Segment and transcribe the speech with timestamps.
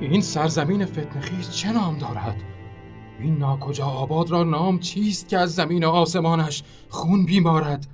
[0.00, 2.36] این سرزمین فتنخیز چه نام دارد؟
[3.20, 7.86] این ناکجا آباد را نام چیست که از زمین آسمانش خون بیمارد؟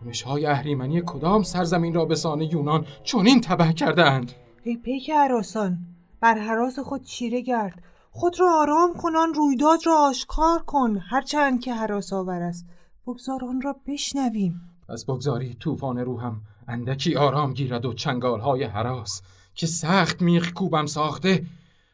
[0.00, 4.32] کنش های اهریمنی کدام سرزمین را به سان یونان چنین تبه کردند؟
[4.64, 5.78] ای پیک حراسان
[6.20, 11.74] بر حراس خود چیره گرد خود را آرام کنان رویداد را آشکار کن هرچند که
[11.74, 12.66] حراس آور است
[13.06, 19.22] بگذار آن را بشنویم از بگذاری طوفان روحم اندکی آرام گیرد و چنگال های حراس
[19.54, 21.46] که سخت میخ کوبم ساخته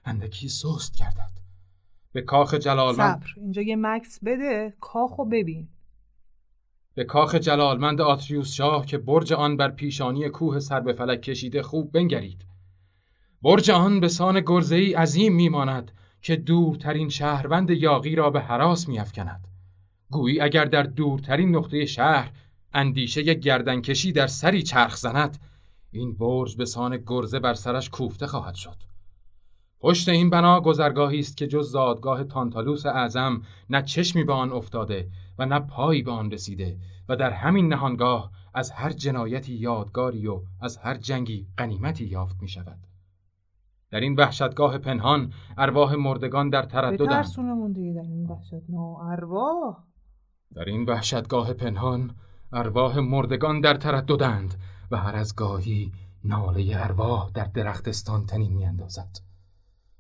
[0.04, 1.31] اندکی سست گردد.
[2.12, 5.69] به کاخ جلالمند صبر اینجا یه مکس بده کاخو ببین.
[6.94, 11.62] به کاخ جلالمند آتریوس شاه که برج آن بر پیشانی کوه سر به فلک کشیده
[11.62, 12.44] خوب بنگرید.
[13.43, 15.92] برج آن به سان گرزه‌ای عظیم میماند
[16.22, 19.48] که دورترین شهروند یاقی را به حراس میافکند.
[20.10, 22.31] گویی اگر در دورترین نقطه شهر
[22.72, 25.38] اندیشه گردنکشی در سری چرخ زند
[25.93, 28.77] این برج به سان گرزه بر سرش کوفته خواهد شد.
[29.81, 35.09] پشت این بنا گذرگاهی است که جز زادگاه تانتالوس اعظم نه چشمی به آن افتاده
[35.39, 36.77] و نه پایی به آن رسیده
[37.09, 42.49] و در همین نهانگاه از هر جنایتی یادگاری و از هر جنگی غنیمتی یافت می
[42.49, 42.78] شود.
[43.91, 48.28] در این وحشتگاه پنهان ارواح مردگان در ترددند دیگه در این
[49.01, 49.77] ارواح.
[50.55, 52.15] در این وحشتگاه پنهان
[52.53, 54.55] ارواح مردگان در ترددند
[54.91, 55.93] و هر از گاهی
[56.25, 59.19] ناله ارواح در درختستان تنین میاندازد.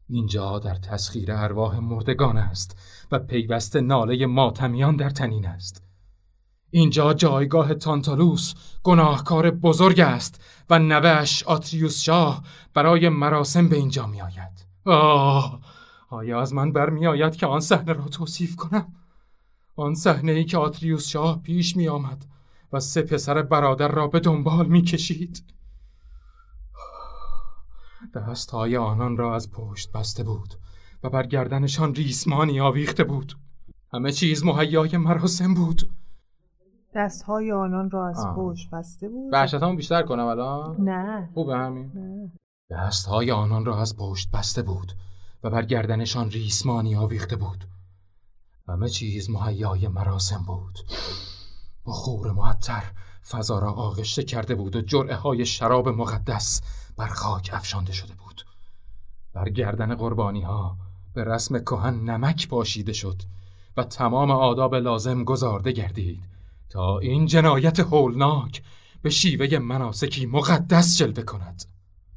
[0.08, 2.78] اینجا در تسخیر ارواح مردگان است
[3.12, 5.82] و پیوست ناله ماتمیان در تنین است.
[6.70, 12.42] اینجا جایگاه تانتالوس گناهکار بزرگ است و نوهش آتریوس شاه
[12.74, 15.60] برای مراسم به اینجا می آید آه
[16.10, 18.92] آیا از من برمی آید که آن صحنه را توصیف کنم؟
[19.76, 22.24] آن صحنه ای که آتریوس شاه پیش می آمد
[22.72, 25.44] و سه پسر برادر را به دنبال می کشید
[28.14, 30.54] دستهای آنان را از پشت بسته بود
[31.02, 33.38] و بر گردنشان ریسمانی آویخته بود.
[33.92, 35.90] همه چیز مهیای مراسم بود.
[36.94, 38.26] دستهای آنان را از.
[38.36, 39.32] پشت بسته بود.
[39.32, 41.30] وحشتامو بیشتر کنم الان؟ نه.
[41.34, 42.32] خوبه همین؟ نه.
[42.70, 44.92] دستهای آنان را از پشت بسته بود
[45.44, 47.64] و بر گردنشان ریسمانی آویخته بود.
[48.68, 50.78] همه چیز مهیای مراسم بود.
[51.86, 52.82] بخور معطر
[53.28, 56.62] فضا را آغشته کرده بود و جرعه های شراب مقدس
[56.96, 58.46] بر خاک افشانده شده بود.
[59.32, 60.76] بر گردن قربانی ها
[61.14, 63.22] به رسم کهن نمک پاشیده شد
[63.76, 66.24] و تمام آداب لازم گزارده گردید
[66.70, 68.62] تا این جنایت هولناک
[69.02, 71.64] به شیوه مناسکی مقدس جلوه کند.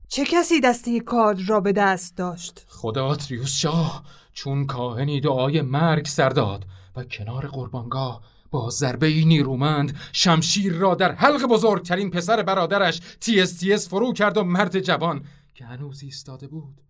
[0.07, 4.03] چه کسی دسته کار را به دست داشت؟ خدا آتریوس شاه
[4.33, 6.65] چون کاهنی دعای مرگ سر داد
[6.95, 8.21] و کنار قربانگاه
[8.53, 14.43] با ضربه نیرومند شمشیر را در حلق بزرگترین پسر برادرش تیس تیس فرو کرد و
[14.43, 16.81] مرد جوان که هنوز ایستاده بود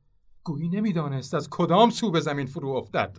[0.44, 3.18] گویی نمی‌دانست از کدام سو به زمین فرو افتد.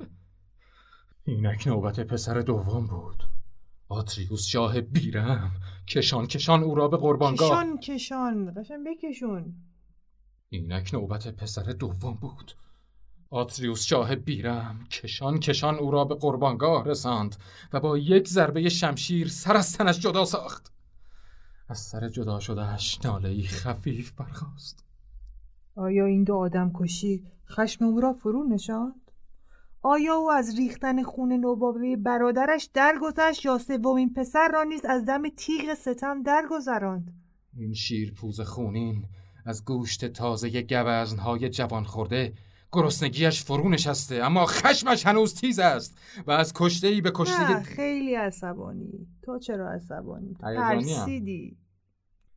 [1.24, 3.22] اینک نوبت پسر دوم بود.
[3.88, 5.52] آتریوس شاه بیرم
[5.88, 9.54] کشان کشان او را به قربانگاه کشان کشان قشن بکشون.
[10.48, 12.52] اینک نوبت پسر دوم بود.
[13.30, 17.36] آتریوس شاه بیرم کشان کشان او را به قربانگاه رساند
[17.72, 20.72] و با یک ضربه شمشیر سر از تنش جدا ساخت.
[21.68, 24.84] از سر جدا شدهش نالهای خفیف برخاست.
[25.76, 29.10] آیا این دو آدم کشی خشم او را فرو نشاند؟
[29.82, 35.28] آیا او از ریختن خون نوباوه برادرش درگذشت یا سومین پسر را نیز از دم
[35.28, 37.12] تیغ ستم درگذراند؟
[37.56, 39.06] این شیرپوز خونین
[39.44, 42.32] از گوشت تازه گوزنهای جوان خورده
[42.74, 47.62] گرسنگیش فرو نشسته اما خشمش هنوز تیز است و از کشته ای به کشته نه
[47.62, 49.06] خیلی عصبانی.
[49.22, 50.34] تو چرا عصبانی.
[50.40, 51.56] ترسیدی.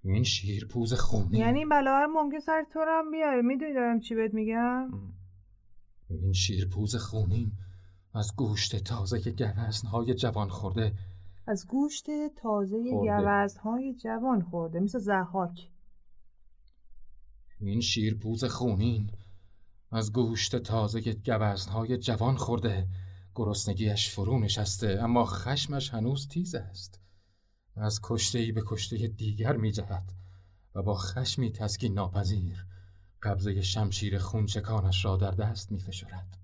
[0.04, 4.00] این شیرپوز خونین یعنی این بلا رو ممکن سر تو رو هم بیاره می‌دونی دارم
[4.00, 4.92] چی بهت میگم؟
[6.10, 7.51] این شیرپوز خونین
[8.13, 10.94] از گوشت تازه گوزنهای جوان خورده.
[11.48, 12.06] از گوشت
[12.36, 12.78] تازه.
[12.92, 15.69] گوزنهای جوان خورده مثل زحاک.
[17.60, 19.12] این شیرپوز خونین.
[19.92, 22.88] از گوشت تازه گوزنهای جوان خورده
[23.36, 27.00] گرسنگیش فرو نشسته اما خشمش هنوز تیز است
[27.75, 30.13] از کشته ای به کشته دیگر می جهد
[30.75, 32.66] و با خشمی تسکین ناپذیر
[33.24, 36.38] قبضه شمشیر خونچکانش را در دست می فشرد.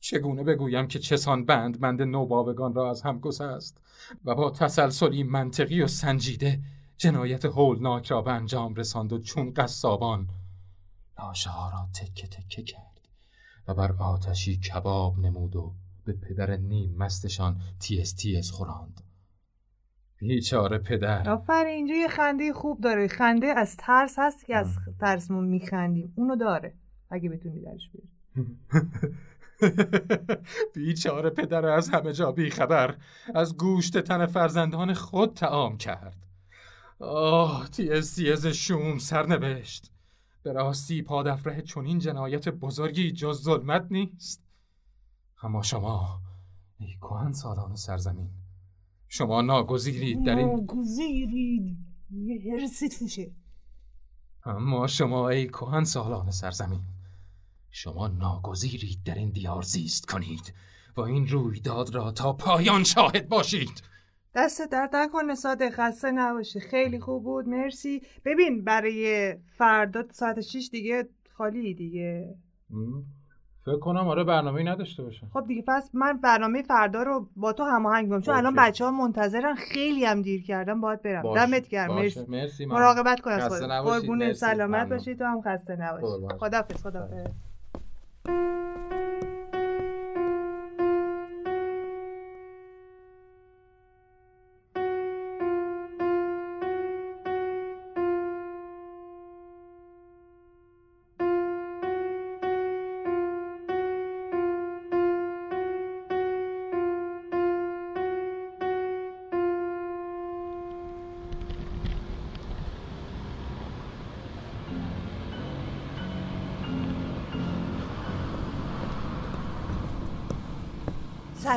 [0.00, 3.80] چگونه بگویم که چسان بند بند نوباوگان را از هم گسست
[4.24, 6.60] و با تسلسلی منطقی و سنجیده
[6.96, 10.28] جنایت هولناک را به انجام رساند و چون قصابان
[11.20, 13.00] لاشه ها را تکه تکه کرد
[13.68, 15.74] و بر آتشی کباب نمود و
[16.04, 19.00] به پدر نیم مستشان تیز تیز خوراند.
[20.16, 21.30] بیچاره پدر.
[21.30, 23.08] آفرین اینجا یه خنده خوب داره.
[23.08, 26.12] خنده از ترس هست که از ترس ما میخندیم.
[26.16, 26.74] اونو داره
[27.10, 28.08] اگه بتونی درش بیاری.
[30.74, 32.96] بیچاره پدر از همه جا بیخبر.
[33.34, 36.16] از گوشت تن فرزندان خود تعام کرد.
[36.98, 39.92] آه تیز تیز شوم سرنوشت.
[40.42, 44.42] به راستی پادفره چنین جنایت بزرگی جز ظلمت نیست.
[45.42, 46.20] اما شما
[46.78, 48.30] ای کهن سالان سرزمین
[49.08, 51.78] شما ناگزیرید در این ناگزیرید.
[52.10, 53.30] یه توشه.
[54.44, 56.82] اما شما ای کهن سالان سرزمین
[57.70, 60.54] شما ناگزیرید در این دیار زیست کنید
[60.96, 63.82] و این رویداد را تا پایان شاهد باشید.
[64.34, 66.60] دست درد نکنه ساده خسته نباشه.
[66.60, 67.48] خیلی خوب بود.
[67.48, 68.02] مرسی.
[68.24, 72.34] ببین برای فردا ساعت 6 دیگه خالی دیگه.
[73.64, 77.64] فکر کنم آره برنامه نداشته باشه خب دیگه پس من برنامه فردا رو با تو
[77.64, 78.20] هماهنگ می‌کنم.
[78.20, 78.54] چون الان.
[78.58, 81.22] بچه ها منتظرن خیلی هم دیر کردم باید برم.
[81.22, 81.94] باشه، دمت گرم.
[81.94, 82.24] مرسی.
[82.28, 82.66] مرسی.
[82.66, 84.02] مراقبت کن از نباشید.
[84.02, 84.32] قربون.
[84.32, 84.88] سلامت.
[84.88, 85.14] باشی.
[85.14, 86.26] تو هم خسته نباشی.
[86.38, 87.26] خدافظ خدافظ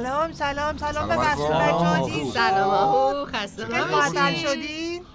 [0.04, 1.10] سلام سلام سلام.
[1.10, 2.06] بچه‌ها.
[2.10, 2.32] دیر شد.
[2.32, 2.70] سلام.
[2.70, 5.06] آهو خسته نباشید شدین؟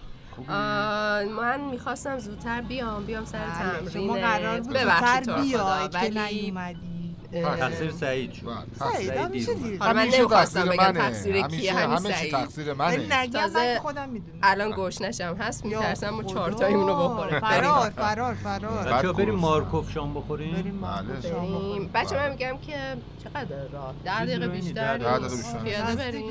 [1.37, 6.21] من می‌خواستم زودتر بیام بیام سر بله، تمرین شما قرار بود زودتر بیاید که ولی
[6.41, 6.98] نیومدید
[7.33, 8.47] تقصیر سعید شد.
[8.47, 8.93] بله.
[8.93, 11.11] سعید هم میشه دیر من همیشه نمی‌خواستم تقصیر بگم منه.
[11.11, 12.33] تقصیر کیه همیشه همین همه چی سعید.
[12.33, 13.23] تقصیر منه.
[13.23, 14.39] نگم تازه من خودم می‌دونم.
[14.43, 17.41] الان گشنشم هست میترسم ما چهار تایمون رو بخوره.
[17.41, 18.93] فرار فرار فرار.
[18.93, 19.35] بچه بریم.
[19.35, 20.53] مارکوف شام بخوریم.
[20.53, 21.89] بریم بله.
[21.95, 22.77] بچه من میگم که
[23.25, 23.95] چقدر راه.
[24.05, 24.99] ده دقیقه بیشتر.
[24.99, 26.29] پیاده بریم.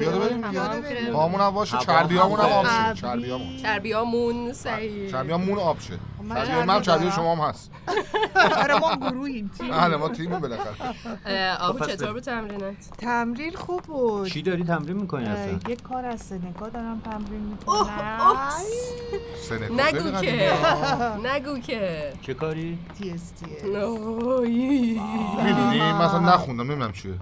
[0.51, 1.13] پیاده بریم.
[1.13, 1.77] پامون هم باشه.
[1.77, 2.93] چربیامون هم آب هوا.
[2.95, 3.01] شه.
[3.01, 3.57] چربیامون.
[3.57, 5.12] چربیامون سعید.
[5.12, 5.79] چربیامون آب
[6.46, 7.10] شه من دارم.
[7.10, 7.72] شما هم هست.
[8.57, 9.72] آره ما گروهیم تیم.
[9.72, 10.74] بله ما تیمی بالاخره.
[11.60, 12.13] آهو خب، چطور.
[12.13, 14.27] بود تمرینت؟ تمرین خوب بود.
[14.27, 18.50] چی داری تمرین می‌کنی اصلا؟ یه کار از سنگا دارم تمرین می‌کنم.
[19.50, 20.51] سنکا نگو که.
[21.24, 22.13] نگو که.
[22.22, 23.46] چه کاری؟ تی اس تی.
[25.43, 27.13] می‌دونی؟ مثلا نخوندم نمی‌دونم چیه.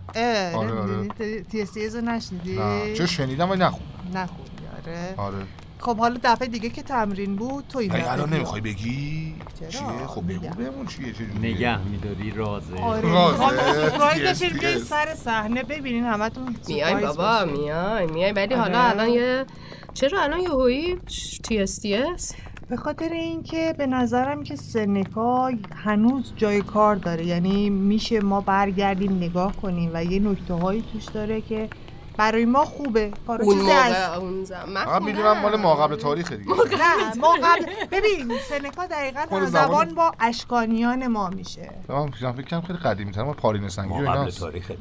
[0.56, 1.08] آره، آره.
[1.52, 4.52] تی اس تی رو نشنیدی؟ نه چه شنیدم ولی نخوندم نخوندی
[4.88, 5.14] آره.
[5.18, 5.46] آره.
[5.86, 8.34] خب حالا دفعه دیگه که تمرین بود تو این الان.
[8.34, 10.50] نمی‌خوای بگی چرا؟ چیه خب بگو.
[10.58, 14.24] بهمون چیه چه؟ نگه میداری رازه آره رازه.
[14.24, 17.58] داشتیم که سر صحنه ببینین همتون میای بابا بشین.
[17.62, 18.90] میای میای ولی حالا آره.
[18.90, 19.46] الان یه
[19.94, 20.98] چرا الان یه هویی
[21.44, 22.32] تی اس تی اس
[22.70, 29.18] به خاطر اینکه به نظرم که سنکا هنوز جای کار داره یعنی میشه ما برگردیم
[29.18, 31.70] نگاه کنیم و یه نکته هایی توش داره که
[32.18, 33.12] برای ما خوبه.
[33.28, 36.52] کارو اون موقع اون زمان من می‌دونم مال ما قبل تاریخ دیگه.
[36.54, 41.72] نه ما قبل ببین سنکا دقیقا زمان- با اشکانیان ما میشه.
[41.90, 44.80] من فکر کنم خیلی قدیمی تر ما پارینه سنگی و ما قبل تاریخ دیگه.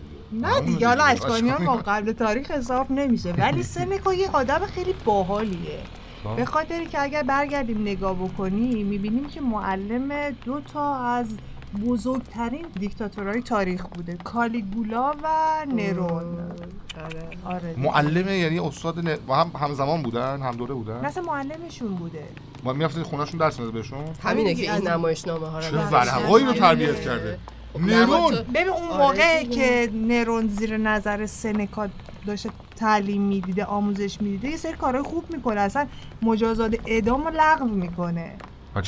[0.49, 1.05] نه دیگه حالا.
[1.05, 1.76] اشکانیان ما.
[1.87, 3.33] قبل تاریخ حساب نمیشه.
[3.33, 5.79] ولی سنکا یه آدم خیلی باحالیه.
[6.37, 11.26] به خاطری که اگر برگردیم نگاه بکنیم می‌بینیم که معلم دو تا از
[11.83, 14.16] بزرگترین دیکتاتورهای تاریخ بوده.
[14.25, 15.28] کالیگولا و
[15.69, 16.37] نرون
[17.04, 17.28] آره.
[17.45, 17.75] آره.
[17.78, 19.19] معلمه یعنی استاد ن...
[19.28, 21.07] هم همزمان بودن هم دوره بودن.
[21.07, 22.25] مثل معلمشون بوده.
[22.64, 24.04] ما می‌رفتید خونهشون درس می‌داد بهشون.
[24.23, 25.76] همینه که این نمایشنامه ها رو چه.
[25.76, 27.38] ورقایی رو تربیت کرده.
[27.78, 28.99] نرون ببین اون آره.
[28.99, 29.45] موقع.
[29.45, 31.88] که نرون زیر نظر سنکا
[32.26, 35.61] داشته تعلیم می‌دیده آموزش می‌دیده یه سری کارهای خوب می‌کنه.
[35.61, 35.87] اصلا
[36.23, 38.33] مجازات اعدام رو لغو می‌کنه.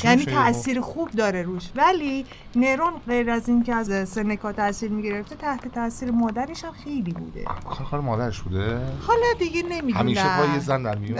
[0.04, 1.70] یعنی؟ تاثیر خوب داره روش.
[1.76, 2.26] ولی
[2.56, 7.44] نرون غیر از اینکه از سنکا تاثیر می‌گرفته تحت تاثیر مادرش هم خیلی بوده.
[7.44, 10.00] کار کار مادرش بوده؟ حالا دیگه نمی‌دونم.
[10.00, 11.18] همیشه پای یه زن در میون.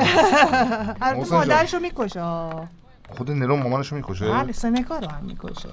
[1.30, 2.50] مادرش رو می‌کشه.
[3.16, 5.68] خود نرون مامانشو می‌کشه؟ بله سنکا رو هم می‌کشه.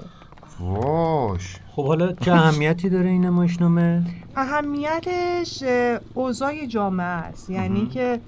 [0.59, 1.57] واش.
[1.75, 4.03] خب حالا چه اهمیتی داره این نمایشنامه؟
[4.35, 7.49] اهمیتش اه، اوضاع جامعه است.
[7.49, 8.19] یعنی که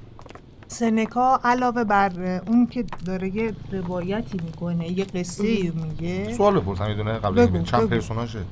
[0.79, 6.34] سنکا علاوه بر اون که داره یه روایتی می‌کنه یه قصه میگه.
[6.34, 7.89] سوال بپرسم یه دونه قبل بگو، چند.
[7.89, 8.44] پرسوناژه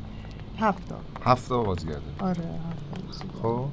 [0.59, 1.63] هفتا هفت تا.
[1.63, 2.43] بازیگرده آره
[3.13, 3.65] هفتا خب.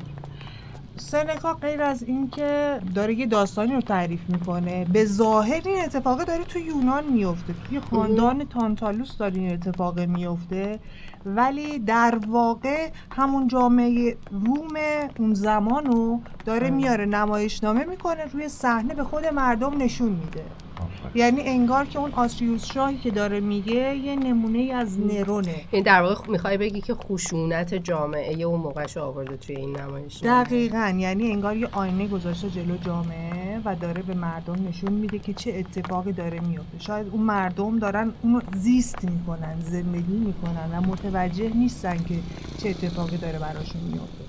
[0.97, 6.45] سنکا غیر از اینکه داره یه داستانی رو تعریف می‌کنه به ظاهر این اتفاق داره
[6.45, 10.79] تو یونان میفته توی خاندان تانتالوس داره این اتفاق میفته
[11.27, 14.75] ولی در واقع همون جامعه روم
[15.19, 20.45] اون زمان رو داره میاره نمایشنامه می‌کنه روی صحنه به خود مردم نشون میده.
[21.15, 25.55] یعنی انگار که اون آسیوس شاهی که داره میگه یه نمونه ای از نرونه.
[25.71, 30.23] این در واقع می‌خوای بگی که خشونت جامعه اون موقعش آورده توی این نمایش.
[30.23, 30.95] دقیقا.
[30.99, 35.53] یعنی انگار یه آینه گذاشته جلو جامعه و داره به مردم نشون میده که چه
[35.55, 41.97] اتفاقی داره میفته شاید اون مردم دارن اونو زیست می‌کنن زندگی می‌کنن و متوجه نیستن
[41.97, 42.15] که
[42.59, 44.25] چه اتفاقی داره براشون میفته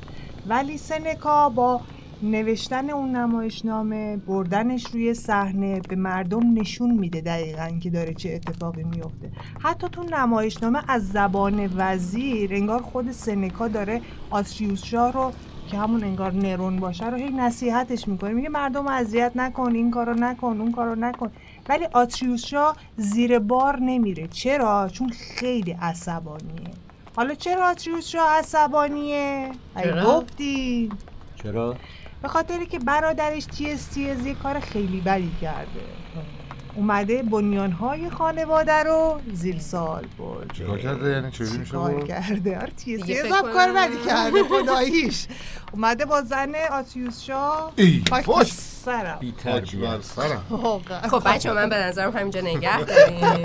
[0.48, 1.81] ولی سنکا با
[2.24, 8.84] نوشتن اون نمایشنامه بردنش روی صحنه به مردم نشون میده دقیقا که داره چه اتفاقی
[8.84, 9.32] میفته.
[9.60, 15.32] حتی تو نمایشنامه از زبان وزیر انگار خود سنکا داره آتریوس شاه رو
[15.68, 18.32] که همون انگار نرون باشه رو هی نصیحتش می‌کنه.
[18.32, 21.32] میگه مردم اذیت نکن این کارو نکن اون کارو نکن.
[21.70, 24.28] ولی آتریوس شاه زیر بار نمیره.
[24.28, 26.72] چرا؟ چون خیلی عصبانیه.
[27.16, 30.92] حالا چرا آتریوس شاه عصبانیه؟ ای چرا؟ گفتین
[31.44, 31.75] چرا؟
[32.22, 35.80] به خاطری که برادرش تیز تیز یه کار خیلی بدی کرده.
[36.75, 40.54] اومده بنیانهای خانواده رو زیر سال برده.
[40.54, 43.74] چیکار کرده؟ یعنی چجوری میشه کار بود؟ کرده؟ آره تیز دیگه تیز فکر هم کار
[43.74, 45.28] بدی کرده خداییش.
[45.72, 47.74] اومده با زن آتیوس شاه
[48.85, 49.17] سرم.
[49.19, 49.33] بی
[50.01, 50.43] سرم.
[51.11, 53.41] خب بچه من به نظرم همینجا نگه داریم.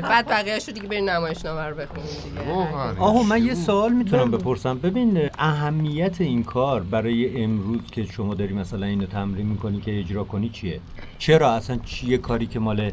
[0.00, 2.52] بعد بقیهش رو دیگه بریم نمایشنامه رو بخونیم دیگه.
[3.00, 4.30] آها من یه سوال می‌تونم.
[4.30, 4.78] بپرسم.
[4.78, 10.24] ببین اهمیت این کار برای امروز که شما داری مثلا اینو تمرین می‌کنی که اجرا
[10.24, 10.80] کنی چیه؟
[11.18, 12.90] چرا؟ اصلا چیه کاری که مال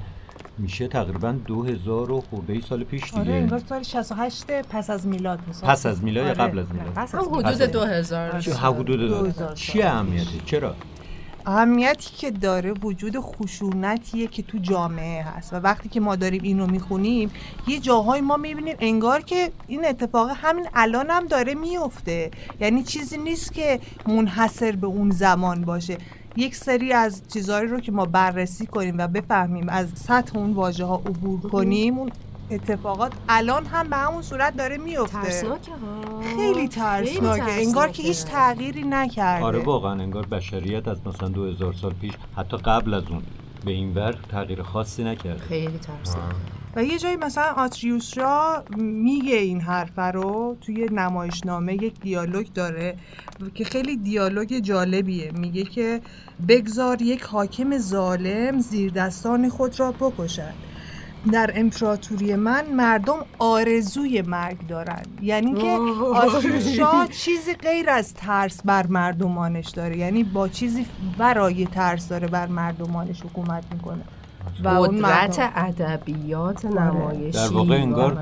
[0.58, 4.89] میشه؟ تقریبا دو هزار و خورده ای سال پیش آره دیگه انگار سال 68 پس
[4.89, 7.62] از میلاد مثلا پس از میلاد یا قبل از میلاد؟ پس هم از حدود پس-
[7.62, 8.39] دو هزار.
[8.39, 10.75] چه حدود دو داره هزار چیه سال اهمیته؟ چرا؟
[11.46, 16.60] اهمیتی که داره وجود خشونتیه که تو جامعه هست و وقتی که ما داریم این
[16.60, 17.32] رو می‌خونیم
[17.68, 23.18] یه جاهای ما می‌بینیم انگار که این اتفاق همین الان هم داره میفته یعنی چیزی
[23.18, 25.98] نیست که منحصر به اون زمان باشه.
[26.36, 30.86] یک سری از چیزهایی رو که ما بررسی کنیم و بفهمیم از سطح اون واژه
[30.86, 32.12] ها عبور کنیم اون
[32.51, 35.22] اتفاقات الان هم به همون صورت داره میفته.
[35.22, 36.22] ترسناکه ها.
[36.36, 37.43] خیلی ترسناکه.
[37.51, 38.24] انگار که هیچ.
[38.24, 39.46] تغییری نکرده.
[39.46, 43.22] آره واقعا انگار بشریت از مثلا دو هزار سال پیش حتی قبل از اون
[43.65, 45.39] به این ور تغییر خاصی نکرده.
[45.39, 46.36] خیلی ترسناکه.
[46.75, 52.98] و یه جایی مثلا آتریوس را میگه این حرف رو توی نمایشنامه یک دیالوگ داره
[53.53, 55.31] که خیلی دیالوگ جالبیه.
[55.31, 56.01] میگه که
[56.48, 60.71] بگذار یک حاکم ظالم زیر دستان خود را بکشد.
[61.32, 65.04] در امپراتوری من مردم آرزوی مرگ دارن.
[65.22, 65.80] یعنی که
[66.78, 69.98] شاه چیزی غیر از ترس بر مردمانش داره.
[69.98, 70.86] یعنی با چیزی
[71.20, 74.04] ورای ترس داره بر مردمانش حکومت می‌کنه.
[74.64, 78.18] و اون قدرت ادبیات نمایشی در واقع انگار.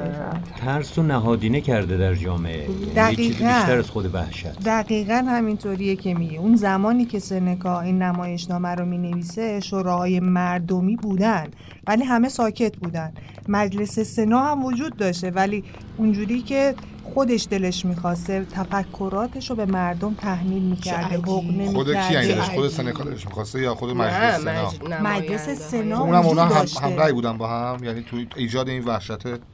[0.57, 2.57] ترس و نهادینه کرده در جامعه.
[2.61, 3.45] یعنی یه چیزی دقیقاً.
[3.45, 4.63] بیشتر از خود وحشت.
[4.65, 6.39] دقیقا همینطوریه که میگه.
[6.39, 11.47] اون زمانی که سنکا این نمایشنامه رو می‌نویسه شوراهای مردمی بودن.
[11.87, 13.13] ولی همه ساکت بودن.
[13.47, 15.31] مجلس سنا هم وجود داشته.
[15.31, 15.63] ولی
[15.97, 16.75] اونجوری که
[17.13, 20.97] خودش دلش می‌خواسته تفکراتش رو به مردم تحمیل می‌کرده.
[21.17, 22.67] حق خود کی یعنی نمی‌کرده داشت خود.
[22.67, 26.79] سنکا دلش می‌خواسته یا خود مجلس سنا مجلس سنا اونم اونا هم داشته.
[26.79, 29.11] همراه بودن با هم یعنی تو ایجاد این وحشت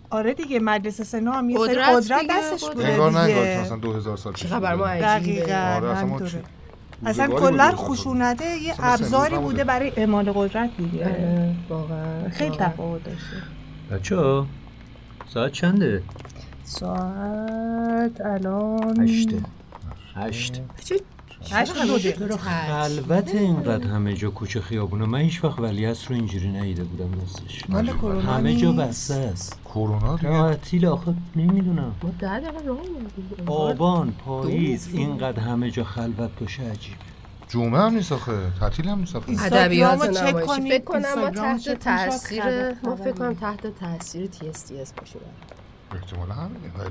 [0.10, 2.70] آره دیگه مجلس سنا هم یه سری قدرت دستش.
[2.70, 5.96] بوده انگار نه انگار مثلا 2000 سال پیش چقدر بر ما دقیقا آره، اصلا ما
[5.96, 6.38] همینطوره چی-
[7.06, 7.96] اصلا روزگاری کلا بود 2000 سال.
[7.96, 9.38] خشونته یه ابزاری.
[9.38, 12.58] بوده برای اعمال قدرت دیگه آره، واقعا خیلی.
[12.58, 13.36] تفاوت داشته
[13.92, 14.44] بچه
[15.34, 16.04] ساعت چنده؟
[16.66, 19.42] ساعت الان هشته
[20.16, 20.62] هشت.
[21.52, 25.06] هشت شده؟ خلوت اینقدر همه جا کوچه خیابونه.
[25.06, 27.70] من هیچ وقت ولیعصر رو اینجوری ندیده بودم راستش.
[27.70, 28.72] مال کرونا همه جا.
[28.72, 29.60] بسته است.
[29.66, 31.96] کرونا دیگه؟ تعطیل آخه نمی‌دونم.
[33.46, 34.90] آبان پاییز.
[34.94, 36.96] اینقدر همه جا خلوت باشه عجیب.
[37.50, 39.46] جمعه هم نیست آخه تعطیل هم نیست آخه.
[39.46, 40.74] ادبیات نمایشی کنید.
[40.74, 42.44] فکر کنم ما تحت تاثیر
[42.84, 42.96] ما.
[42.96, 45.22] فکر کنم تحت تاثیر تی اس تی اس باشیم
[45.96, 46.60] احتمالا همینه.
[46.80, 46.90] ولی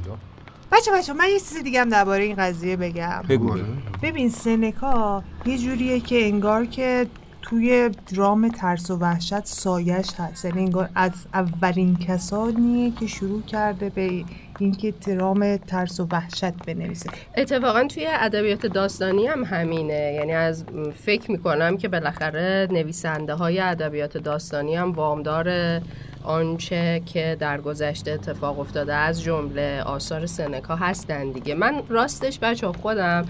[0.73, 3.23] بچه بچه من یه چیز دیگه هم درباره این قضیه بگم.
[3.29, 3.53] بگو.
[3.53, 3.65] آره.
[4.03, 7.07] ببین سنکا یه جوریه که انگار که
[7.43, 10.45] توی درام ترس و وحشت سایش هست.
[10.45, 14.25] یعنی انگار از اولین کسانیه که شروع کرده به
[14.59, 17.11] اینکه درام ترس و وحشت بنویسه.
[17.37, 20.13] اتفاقا توی ادبیات داستانی هم همینه.
[20.19, 20.65] یعنی از
[21.05, 25.81] فکر می‌کنم که بالاخره نویسنده های ادبیات داستانی هم وامدار
[26.25, 31.55] آنچه که در گذشته اتفاق افتاده از جمله آثار سنکا هستن دیگه.
[31.55, 33.27] من راستش بچه خودم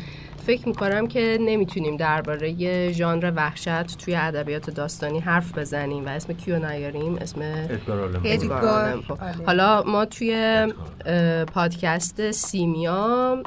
[0.47, 6.59] فکر می‌کنم که نمی‌تونیم درباره ژانر وحشت توی ادبیات داستانی حرف بزنیم و اسم کیو
[6.71, 7.43] نیاریم اسم
[8.25, 9.13] ادگار پو.
[9.13, 9.35] آره.
[9.47, 10.67] حالا ما توی
[11.55, 13.43] پادکست سیمیا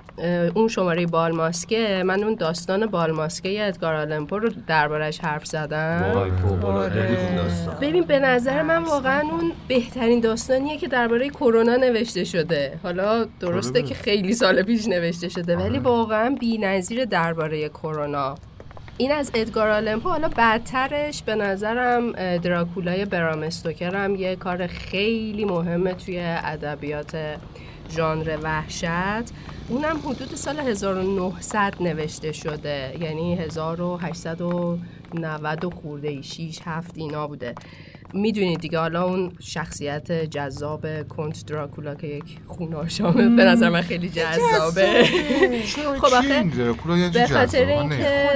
[0.54, 6.04] اون شماره بالماسکه من اون داستان بالماسکه ادگار آلنپو رو دربارش حرف زدم
[6.64, 7.02] آره.
[7.82, 13.80] ببین به نظر من واقعا اون بهترین داستانیه که درباره کرونا نوشته شده حالا درسته
[13.80, 13.88] آره.
[13.88, 18.36] که خیلی سال پیش نوشته شده ولی واقعا بی‌نظیر درباره کرونا.
[18.98, 23.50] این از ادگار آلنپو حالا بعدترش به نظرم دراکولای برام
[23.82, 27.38] هم یه کار خیلی مهمه توی ادبیات
[27.90, 29.32] ژانر وحشت.
[29.70, 32.98] اونم حدود سال 1900 نوشته شده.
[33.02, 37.56] یعنی 1890 و خورده ای 6 7 اینا بوده.
[38.14, 44.10] می‌دونید دیگه حالا اون شخصیت جذاب کنت دراکولا که یک خوناشامه به نظر من خیلی
[44.10, 45.04] جذابه.
[46.02, 46.44] خب آخه
[47.14, 47.66] به خاطر.
[47.66, 48.30] اینکه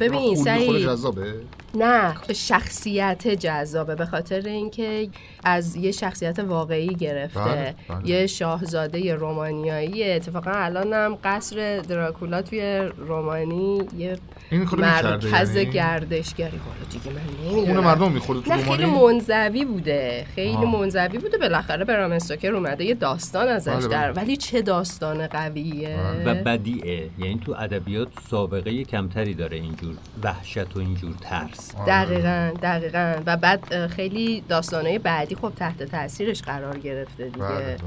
[0.00, 1.34] ببین سعید جذابه.
[1.76, 2.14] نه.
[2.34, 5.08] شخصیت جذابه به خاطر اینکه
[5.44, 7.40] از یه شخصیت واقعی گرفته.
[7.40, 8.10] بله، بله.
[8.10, 14.18] یه شاهزاده رومانیایی اتفاقا الان هم قصر دراکولا توی رومانی یه
[14.50, 16.58] این مرکز یعنی؟ گردشگری.
[16.58, 17.80] حالا دیگه من نمی‌دونم.
[17.80, 20.26] مردم می‌خوره تو نه خیلی منزوی بوده.
[20.34, 20.80] خیلی آه.
[20.80, 21.38] منزوی بوده.
[21.38, 22.84] بالاخره برام استوکر اومده.
[22.84, 23.88] یه داستان ازش بله، بله.
[23.88, 25.98] در ولی چه داستان قویه.
[26.26, 27.10] و بدیعه.
[27.18, 31.63] یعنی تو ادبیات سابقه کمتری داره اینجور وحشت و اینجور ترس.
[31.74, 31.86] آره.
[31.86, 33.22] دقیقا دقیقا.
[33.26, 37.38] و بعد خیلی داستانهای بعدی خب تحت تاثیرش قرار گرفته دیگه.
[37.38, 37.78] بله، بله.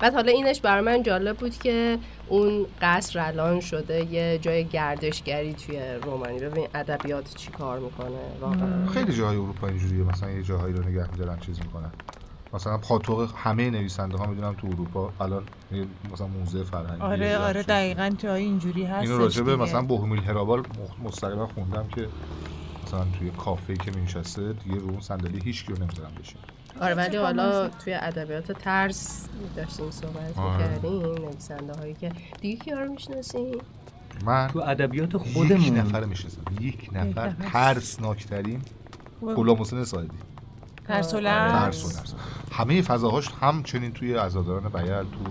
[0.00, 5.54] بعد حالا اینش برای من جالب بود که اون قصر الان شده یه جای گردشگری
[5.54, 6.38] توی رومانی.
[6.38, 8.08] ببین ادبیات چی کار می‌کنه
[8.40, 8.86] واقعا.
[8.86, 10.04] خیلی جاهای اروپا اینجوریه.
[10.04, 11.90] مثلا یه جاهایی رو نگه میدارن چیز می‌کنن.
[12.52, 15.12] مثلا پاتوق همه نویسنده ها می‌دونم تو اروپا.
[15.20, 15.42] الان
[16.12, 17.62] مثلا موزه فرهنگی آره آره.
[17.62, 20.62] دقیقا جایی اینجوری هست اینو راجع به مثلا بوهمیل هرابال
[21.04, 22.08] مستقیما خوندم که
[22.94, 26.36] مثلا توی کافه که مینشسته دیگه رو اون صندلی هیچ کیو نمی‌ذارن بشین
[26.80, 30.56] آره ولی حالا توی ادبیات ترس داشتیم صحبت آره.
[30.56, 33.58] می‌کردیم نویسنده هایی که دیگه کیا رو می‌شناسیم
[34.24, 35.78] من تو ادبیات یک خودمون.
[35.78, 36.40] نفر می‌شناسم.
[36.60, 37.34] یک نفر.
[37.52, 38.62] ترسناکترین
[39.36, 40.16] غلام حسین سایدی
[40.84, 41.72] ترس و آره.
[42.52, 45.30] همه فضاهاش همچنین توی عزاداران بیل تو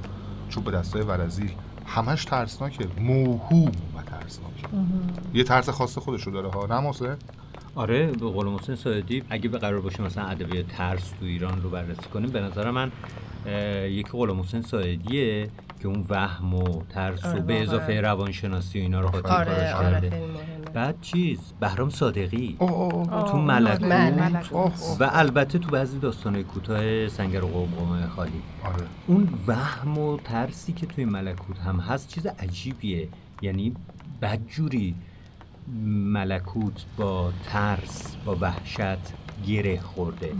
[0.49, 1.52] چوب دستای ورزیل
[1.86, 2.88] همش ترسناکه.
[2.99, 4.67] موهوم و ترسناکه.
[5.34, 6.65] یه ترس خاص خودشو داره ها.
[6.65, 6.80] نه؟
[7.75, 11.69] آره به قول محسن سایدی اگه به قرار باشه مثلا ادبیات ترس تو ایران رو
[11.69, 12.91] بررسی کنیم به نظر من
[13.89, 15.49] یکی قول محسن سایدیه
[15.81, 17.63] که اون وهم و ترس آره، و به واقعا.
[17.63, 20.21] اضافه روانشناسی و اینا رو قاطی آره آره کرده.
[20.73, 22.55] بعد چیز؟ بهرام صادقی.
[22.59, 23.31] اوه.
[23.31, 24.97] تو ملکوت.
[24.99, 28.41] و البته تو بعضی داستانهای کوتاه سنگر و قوقمه خالی.
[28.63, 28.86] آره.
[29.07, 33.07] اون وهم و ترسی که توی ملکوت هم هست چیز عجیبیه.
[33.41, 33.73] یعنی
[34.21, 34.95] بدجوری
[36.13, 39.13] ملکوت با ترس با وحشت
[39.47, 40.34] گره خورده.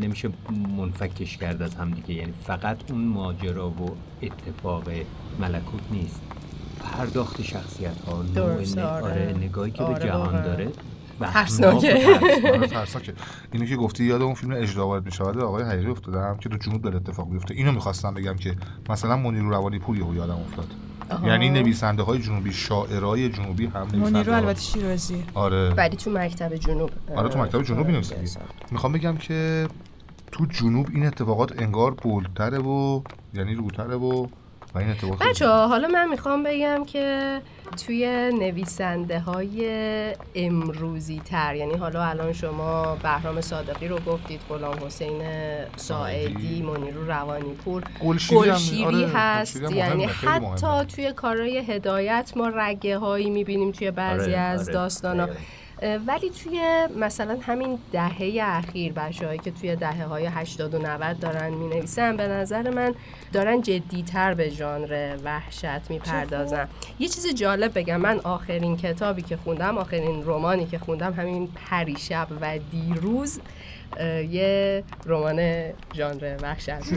[0.00, 0.30] نمیشه
[0.76, 2.14] منفکش کرد از هم دیگه.
[2.14, 4.88] یعنی فقط اون ماجرا و اتفاق
[5.40, 6.20] ملکوت نیست.
[6.80, 9.02] پرداخت شخصیت ها نوع آره.
[9.02, 10.42] آره نگاهی که آره، به جهان واقعا.
[10.42, 10.72] داره.
[11.20, 12.06] ترسناکه.
[12.54, 13.14] آره، ترسناکه.
[13.52, 16.82] اینو که گفتی یاد اون فیلم اجرا وارد می‌شود آقای حقیقی افتادم که تو جنوب
[16.82, 18.56] داره اتفاق میفته اینو می‌خواستم بگم که
[18.88, 20.74] مثلا منیرو روانی پور یهو یادم افتاد.
[21.24, 25.24] یعنی نویسنده های جنوبی شاعرای جنوبی هم نویسنده البته شیرازی.
[25.34, 25.74] آره.
[25.74, 26.90] ولی تو مکتب جنوب.
[27.16, 28.02] آره تو مکتب جنوب آره،
[28.70, 29.68] می‌خوام بگم که
[30.32, 33.00] تو جنوب این اتفاقات انگار بولتره و
[33.34, 34.26] یعنی روتره و
[34.76, 37.40] و این اتفاق خیلی- بچه حالا من می‌خوام بگم که
[37.86, 45.22] توی نویسنده های امروزی تر یعنی حالا الان شما بهرام صادقی رو گفتید غلام حسین
[45.76, 47.82] ساعدی منیرو روانیپور
[48.30, 49.62] گلشیری آره، هست.
[49.72, 50.04] یعنی.
[50.04, 55.26] حتی توی کارهای هدایت ما رگه هایی می‌بینیم توی بعضی آره، از آره، داستان ها
[55.26, 55.40] دقیقاً.
[55.82, 61.54] ولی توی مثلا همین دهه اخیر بچه‌هایی که توی دهه های 80 و 90 دارن
[61.54, 62.94] می نویسن به نظر من
[63.32, 66.68] دارن جدیتر به ژانر وحشت می‌پردازن.
[66.98, 72.28] یه چیز جالب بگم من آخرین کتابی که خوندم آخرین رمانی که خوندم همین پریشب
[72.40, 73.40] و دیروز
[74.30, 75.40] یه رمان
[75.94, 76.92] ژانر وحشت.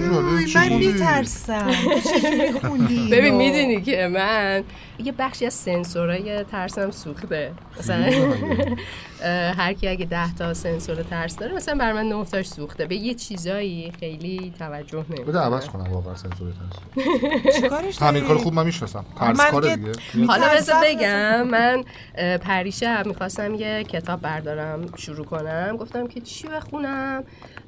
[0.56, 1.72] من؟ میترسم.
[3.12, 4.64] ببین؟ می‌دونی که من
[5.04, 7.52] یه بخشی از سنسورای ترسم سوخته.
[7.80, 8.10] مثلا
[9.58, 12.86] هر کی اگه ده تا سنسور ترس داره مثلا بر من نه تاش سوخته.
[12.86, 17.56] به یه چیزایی خیلی توجه بده نمی‌کنه عوض کنم واقعا سنسور ترس.
[17.56, 19.06] چیکارش همین کار؟ خوب من می‌شناسم.
[19.20, 20.28] ترس که- دیگه.
[20.28, 20.48] حالا.
[20.56, 21.84] بذار بگم من
[22.38, 25.78] پریشب می‌خواستم یه کتاب بردارم شروع کنم.
[25.78, 26.79] گفتم که چی بخونم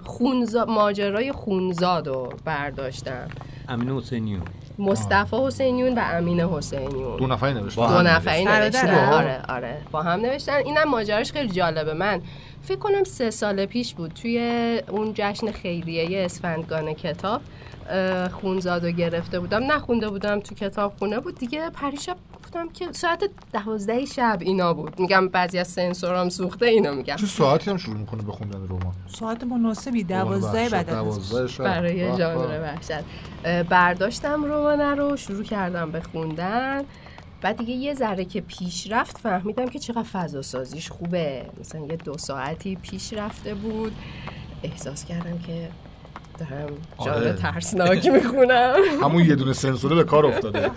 [0.04, 0.66] خونزا...
[0.66, 3.28] ماجرای خونزاد رو برداشتم.
[3.70, 4.42] امین حسینیون.
[4.80, 7.18] مصطفی حسینیون و امین حسینیون.
[7.18, 8.64] دو نفری نوشته با دو هم نفری نوشتن.
[8.64, 9.78] نوشتن؟ آره آره.
[9.92, 10.54] با هم نوشتن.
[10.54, 11.94] اینم ماجراش خیلی جالبه.
[11.94, 12.22] من
[12.64, 14.14] فکر کنم سه سال پیش بود.
[14.14, 14.40] توی
[14.90, 17.42] اون جشن خیریه اسفندگان کتاب
[17.90, 19.72] اه، خونزادو گرفته بودم.
[19.72, 21.38] نخونده بودم تو کتاب خونه بود.
[21.38, 22.16] دیگه پریشب
[22.52, 25.00] گفتم که ساعت دوازده شب اینا بود.
[25.00, 27.16] میگم بعضی از سنسورام سوخته اینو میگم.
[27.16, 32.62] چه ساعتی هم شروع می‌کنه به خوندن رمان؟ ساعت مناسبی دوازده بعد از برای ژانر.
[32.62, 33.04] وحشت.
[33.64, 36.84] برداشتم رمانه رو شروع کردم به خوندن.
[37.42, 41.46] بعد دیگه یه ذره که پیش رفت فهمیدم که چقدر فضا سازیش خوبه.
[41.60, 43.96] مثلا یه دو ساعتی پیش رفته بود.
[44.64, 45.70] احساس کردم که
[46.42, 46.70] دارم
[47.06, 47.34] ژانر آره.
[47.34, 48.74] ترسناک می‌خونم.
[49.04, 50.72] همون یه دونه سنسوره به کار افتاده؟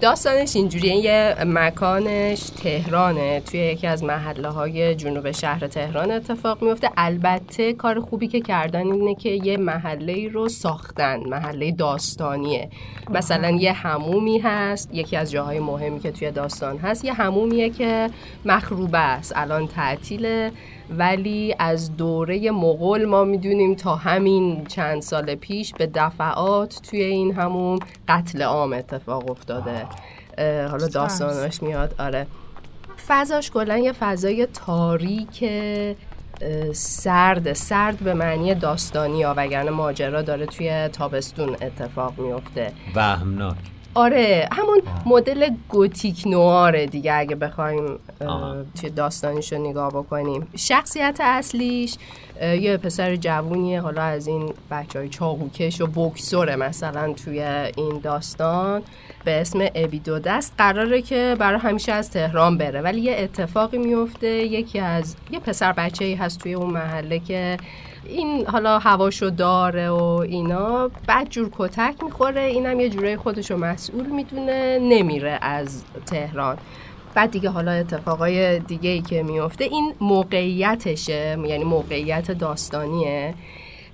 [0.00, 3.40] داستانش اینجوریه یه مکانش تهرانه.
[3.40, 8.92] توی یکی از محله های جنوب شهر تهران اتفاق میفته البته کار خوبی که کردن
[8.92, 12.68] اینه که یه محله رو ساختن محله داستانیه.
[13.10, 17.04] مثلا یه همومی هست یکی از جاهای مهمی که توی داستان هست.
[17.04, 18.10] یه همومیه که
[18.44, 20.52] مخروبه است الان تعطیله.
[20.90, 27.34] ولی از دوره مغول ما می‌دونیم تا همین چند سال پیش به دفعات توی این
[27.34, 29.86] همون قتل عام اتفاق افتاده.
[30.68, 32.26] حالا داستاناش میاد آره.
[33.08, 35.44] فضاش کلا یه فضای تاریک
[36.72, 37.52] سرد.
[37.52, 43.56] سرد به معنی داستانی ها وگرنه ماجرا داره توی تابستون اتفاق میفته وهمناک.
[43.96, 47.98] آره همون مدل گوتیک نواره دیگه اگه بخوایم.
[48.80, 50.46] توی داستانیش رو نگاه بکنیم.
[50.56, 51.96] شخصیت اصلیش
[52.42, 57.40] یه پسر جوونیه حالا از این بچه های چاقوکش و بکسوره مثلا توی
[57.76, 58.82] این داستان.
[59.24, 60.54] به اسم ابیدو دست.
[60.58, 64.28] قراره که برای همیشه از تهران بره ولی یه اتفاقی میفته.
[64.28, 67.56] یکی از یه پسر بچه ای هست توی اون محله که
[68.08, 72.40] این حالا هواشو داره و اینا بعد جور کتک می‌خوره.
[72.40, 76.58] اینم یه جورای خودشو مسئول می‌دونه نمیره از تهران.
[77.14, 83.34] بعد دیگه حالا اتفاقای دیگه ای که میفته این موقعیتشه یعنی موقعیت داستانیه.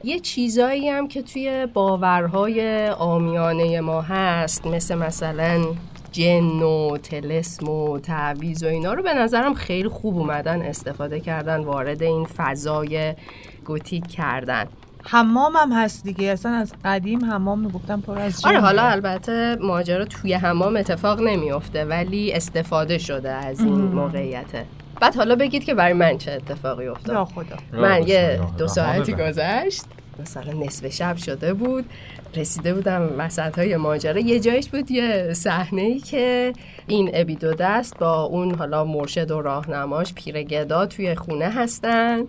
[0.05, 5.65] یه چیزایی هم که توی باورهای آمیانه ما هست مثل مثلا
[6.13, 11.61] جن و تلسم و تعویز و اینا رو به نظرم خیلی خوب اومدن استفاده کردن
[11.61, 13.15] وارد این فضای
[13.65, 14.67] گوتیک کردن.
[15.05, 16.27] حمام هم هست دیگه.
[16.27, 18.65] اصلا از قدیم حمام می‌گفتن پر از آره جنه.
[18.65, 24.65] حالا البته ماجرا توی حمام اتفاق نمیافته ولی استفاده شده از این موقعیته
[25.01, 27.57] بعد حالا بگید که برای من چه اتفاقی یا افتاد خدا.
[27.73, 29.85] من یه دو ساعتی گذشت.
[30.21, 31.85] مثلا نصف شب شده بود
[32.37, 34.21] رسیده بودم وسط های ماجرا.
[34.21, 36.53] یه جایش بود یه صحنه ای که
[36.87, 42.25] این ابیدو دست با اون حالا مرشد و راهنماش پیرگدا توی خونه هستن.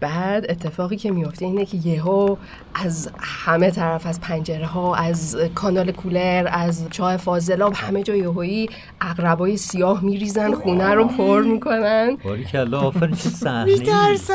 [0.00, 2.36] بعد اتفاقی که میفته اینه که یهو
[2.74, 8.68] از همه طرف از پنجره ها از کانال کولر از چاه فاضلاب همه جا یهویی
[9.00, 12.16] اقربای سیاه میریزن خونه رو پر می‌کنن.
[12.24, 13.76] باری کلا آفرین چه صحنه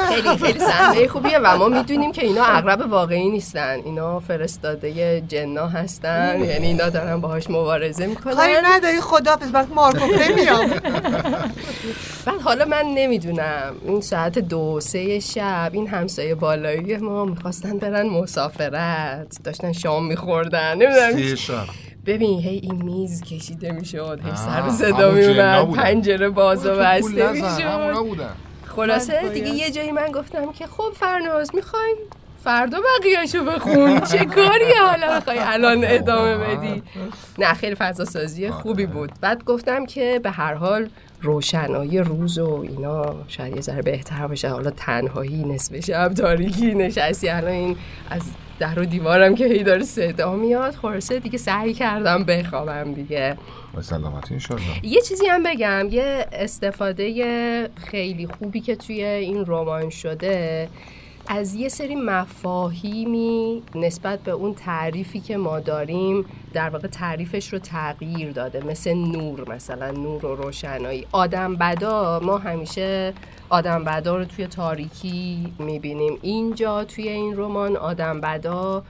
[0.10, 3.80] خیلی خیلی صحنه خوبیه و ما می‌دونیم که اینا اقرب واقعی نیستن.
[3.86, 10.06] اینا فرستاده جنا هستن یعنی اینا دارن باهاش مبارزه کاری می‌کنن نداری خدافظ وقت مارکو
[10.06, 10.69] نمیام
[12.26, 18.08] بعد حالا من نمی‌دونم این ساعت دو سه شب این همسایه بالایی ما می‌خواستن برن
[18.28, 19.44] مسافرت.
[19.44, 20.78] داشتن شام میخوردن.
[20.78, 21.68] نمی‌دونم.
[22.06, 25.72] ببین هی این میز کشیده می‌شد هی سر صدا میومد.
[25.72, 27.94] پنجره باز و بسته می‌شد.
[27.94, 28.30] بودن.
[28.68, 29.50] خلاصه دیگه.
[29.50, 31.96] یه جایی من گفتم که خب فرناز می‌خوای
[32.44, 34.00] فردا بقیهشو بخون.
[34.00, 36.84] چه کاری حالا می‌خوای؟ الان ادامه بدی.
[37.40, 39.12] نه خیلی فضا سازی خوبی بود.
[39.22, 40.90] بعد گفتم که به هر حال
[41.21, 44.49] روشنایی روز و اینا شاید یه ذره بهتر باشه.
[44.49, 47.30] حالا تنهایی نصف شب تاریکی نشستی.
[47.30, 47.77] الان این
[48.10, 48.21] از
[48.60, 50.75] در و دیوارم که هی داره صدا میاد.
[50.75, 53.38] خلاصه دیگه سعی کردم بخوابم دیگه.
[53.82, 55.88] سلامتی انشالله یه چیزی هم بگم.
[55.91, 60.67] یه استفاده خیلی خوبی که توی این رمان شده
[61.30, 67.60] از یه سری مفاهیمی نسبت به اون تعریفی که ما داریم در واقع تعریفش رو
[67.60, 68.66] تغییر داده.
[68.66, 71.08] مثل نور مثلا نور و روشنایی.
[71.12, 73.13] آدم بدا ما همیشه
[73.50, 76.20] آدم بدا رو توی تاریکی می‌بینیم.
[76.22, 78.84] اینجا توی این رمان آدم بدا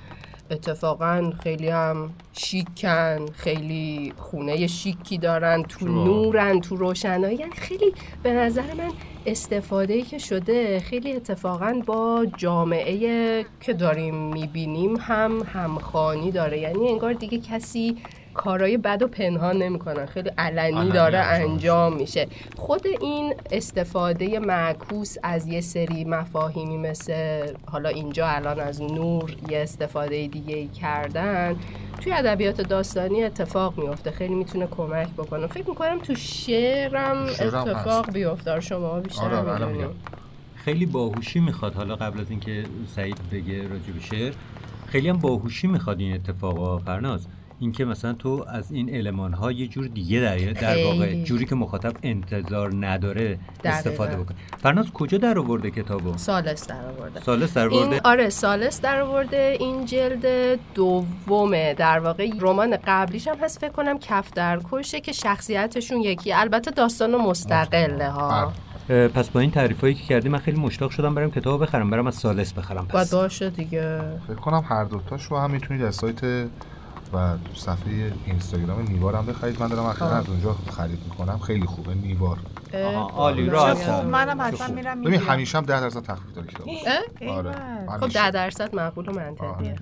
[0.51, 7.37] اتفاقا خیلی هم شیکن خیلی خونه شیکی دارن تو نورن تو روشنایی.
[7.37, 8.91] یعنی خیلی به نظر من
[9.25, 16.59] استفاده که شده خیلی اتفاقا با جامعه که داریم می‌بینیم هم همخانی داره.
[16.59, 17.97] یعنی انگار دیگه کسی
[18.37, 20.05] کارهای بد و پنهان نمی‌کنن.
[20.05, 22.27] خیلی علنی داره انجام میشه.
[22.57, 27.13] خود این استفاده معکوس از یه سری مفاهیمی مثل
[27.65, 31.55] حالا اینجا الان از نور یه استفاده دیگه ای کردن
[32.01, 35.47] توی ادبیات داستانی اتفاق میفته خیلی می‌تونه کمک بکنه.
[35.47, 38.11] فکر می‌کنم تو شعرم شعرم اتفاق.
[38.11, 39.87] بیفته شما بیشتر آره،.
[40.55, 41.73] خیلی باهوشی می‌خواد.
[41.73, 42.63] حالا قبل از اینکه
[42.95, 44.33] سعید بگه راجع به شعر
[44.87, 47.27] خیلی هم باهوشی می‌خواد این اتفاقا فرناز.
[47.59, 51.23] اینکه مثلا تو از این علمان ها یه جور دیگه در, در واقع.
[51.23, 53.77] جوری که مخاطب انتظار نداره دقیقاً.
[53.77, 54.37] استفاده بکنه.
[54.57, 57.21] فرناز کجا در آورده کتابو؟ سالس در آورده.
[57.21, 59.57] سالس در این آورده آره سالس در آورده.
[59.59, 60.25] این جلد
[60.75, 61.73] دومه.
[61.73, 63.59] در واقع رمان قبلیش هم هست.
[63.59, 66.33] فکر کنم کف در کشه که شخصیتشون یکی.
[66.33, 68.53] البته داستان مستقله ها.
[68.89, 71.89] اه، پس با این تعریفایی که کردی من خیلی مشتاق شدم برم کتاب بخرم.
[71.89, 72.87] برم از سالس بخرم.
[72.87, 73.13] پس.
[73.13, 74.01] باشه دیگه.
[74.27, 76.47] فکر کنم هر دوتاش رو هم می‌تونید از سایت
[77.13, 79.59] و صفحه اینستاگرام نیوار هم بخرید.
[79.59, 81.39] من دارم اخیرا از اونجا خرید می‌کنم.
[81.39, 81.93] خیلی خوبه.
[81.93, 82.37] نیوار
[82.73, 83.77] آها، عالی، اه، راحت.
[83.91, 86.67] خب منم حتما میرم ببین همیشه هم 10 درصد تخفیف داره کتاب؟
[87.29, 87.51] آره.
[87.51, 88.23] خب همیشه.
[88.23, 89.49] ده درصد معقول و منطقیه.
[89.49, 89.75] آره.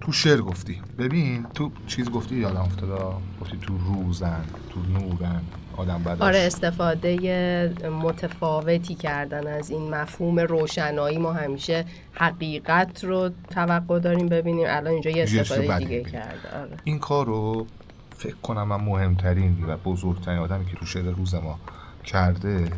[0.00, 0.82] تو شعر گفتی.
[0.98, 5.40] ببین تو چیز گفتی یادم افتاد گفتی تو روزن تو نورن.
[5.76, 13.98] آدم بدش آره استفاده متفاوتی کردن از این مفهوم روشنایی ما همیشه حقیقت رو توقع
[13.98, 16.02] داریم ببینیم الان اینجا یه استفاده دیگه.
[16.02, 16.76] کرده آره.
[16.84, 17.66] این کار رو
[18.16, 21.58] فکر کنم من مهمترین و بزرگترین آدمی که تو شعر روز ما
[22.04, 22.70] کرده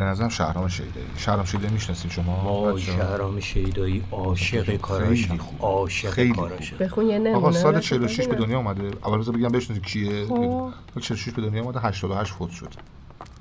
[0.00, 5.62] به نظرم شهرام شیدایی شهرام شیدایی می‌شناسید شما وای بچه‌ها؟ شهرام شیدایی عاشق خوب.
[5.62, 8.34] عاشق خیلی کاراشم بخون یه نمونه آقا سال واسه 46 به.
[8.34, 10.72] دنیا اومده اول بذار بگم بشناسید کیه خب.
[10.94, 12.74] سال 46 به دنیا اومده 88 فوت شد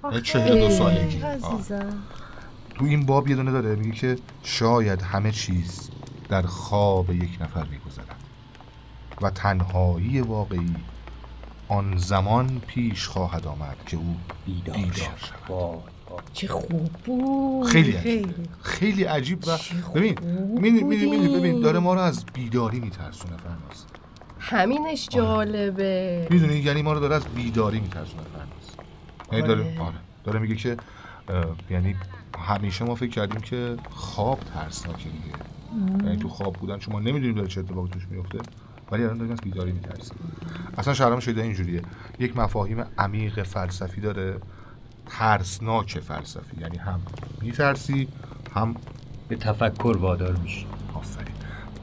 [0.04, 1.30] یعنی 42 سالگی آه.
[1.30, 1.98] عزیزم
[2.76, 5.89] تو این باب یه دونه داره میگه که شاید همه چیز
[6.30, 8.24] در خواب یک نفر میگذرد
[9.22, 10.76] و تنهایی واقعی
[11.67, 15.82] آن زمان پیش خواهد آمد که او بیدار بیدار شد شود.
[16.34, 17.67] چه خوب بود.
[17.67, 18.27] خیلی عجیب
[18.62, 19.03] خیلی.
[19.03, 19.58] عجیب و
[19.95, 20.15] ببین
[20.60, 21.39] می‌بینی- بودی.
[21.39, 23.86] ببین داره ما رو از بیداری میترسونه فرناز
[24.39, 26.27] همینش جالبه.
[26.29, 28.88] می‌دونی؟ یعنی ما رو داره از بیداری میترسونه فرناز
[29.32, 29.79] یعنی داره آره.
[29.79, 29.95] آره.
[30.23, 30.77] داره میگه که
[31.69, 31.95] یعنی
[32.39, 35.36] همیشه ما فکر کردیم که خواب ترسناکه دیگه.
[36.05, 38.38] یعنی تو خواب بودن چون ما نمی‌دونیم داره چه اتفاقی توش میفته
[38.91, 40.17] ولی الان داریم از بیداری میترسیم
[40.77, 41.82] اصلا شهرام شیدا اینجوریه.
[42.19, 44.36] یک مفاهیم عمیق فلسفی داره.
[45.10, 47.02] ترسناک فلسفی یعنی هم
[47.41, 48.08] میترسی
[48.56, 48.76] هم
[49.28, 51.36] به تفکر وادار میشه آفرین.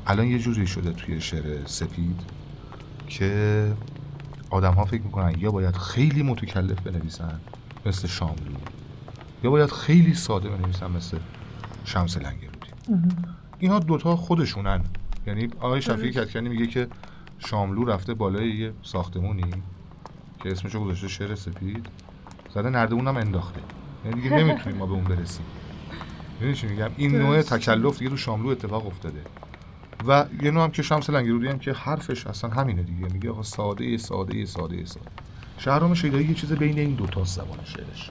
[0.07, 2.21] الان یه جوری شده توی شعر سپید
[3.09, 3.73] که
[4.51, 7.41] آدم ها فکر می‌کنن یا باید خیلی متکلف بنویسن
[7.87, 8.57] مثل شاملو
[9.45, 11.19] یا باید خیلی ساده بنویسن مثل
[11.85, 12.71] شمس لنگرودی.
[13.59, 14.85] اینا دوتا خودشونن.
[15.27, 16.89] یعنی آقای شفیعی کتکنی میگه که
[17.39, 19.51] شاملو رفته بالای یه ساختمونی
[20.43, 21.87] که اسمشو گذاشته شعر سپید.
[22.57, 23.61] زده هم انداخته.
[24.05, 25.47] یعنی دیگه نمی‌تونیم ما به اون برسیم.
[26.41, 29.21] می‌دونی میگم؟ این نوع تکلف دیگه تو شاملو اتفاق افتاده.
[30.09, 33.13] و یه نوع هم که شمس لنگرودی هم که حرفش اصلا همینه دیگه.
[33.13, 35.07] میگه آقا ساده ساده ساده ساده.
[35.59, 38.11] شهرام شیدایی یه چیز بین این دوتا زبان شعرش.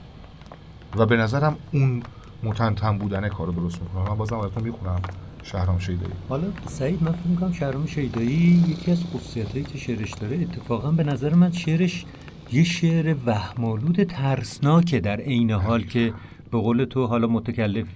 [0.96, 2.02] و به نظرم اون
[2.42, 4.10] متنتن بودن کارو درست می‌کنه.
[4.10, 5.00] من بازم ازتون می‌خونم
[5.42, 6.12] شهرام شیدایی.
[6.28, 11.04] حالا سعید من فکر می‌کنم شهرام شیدایی یکی از خصوصیتایی که شعرش داره اتفاقا به
[11.04, 12.04] نظر من شعرش
[12.52, 16.12] یه شعر وهمالود ترسناکه در عین حال که
[16.50, 17.86] به قول تو حالا متکلف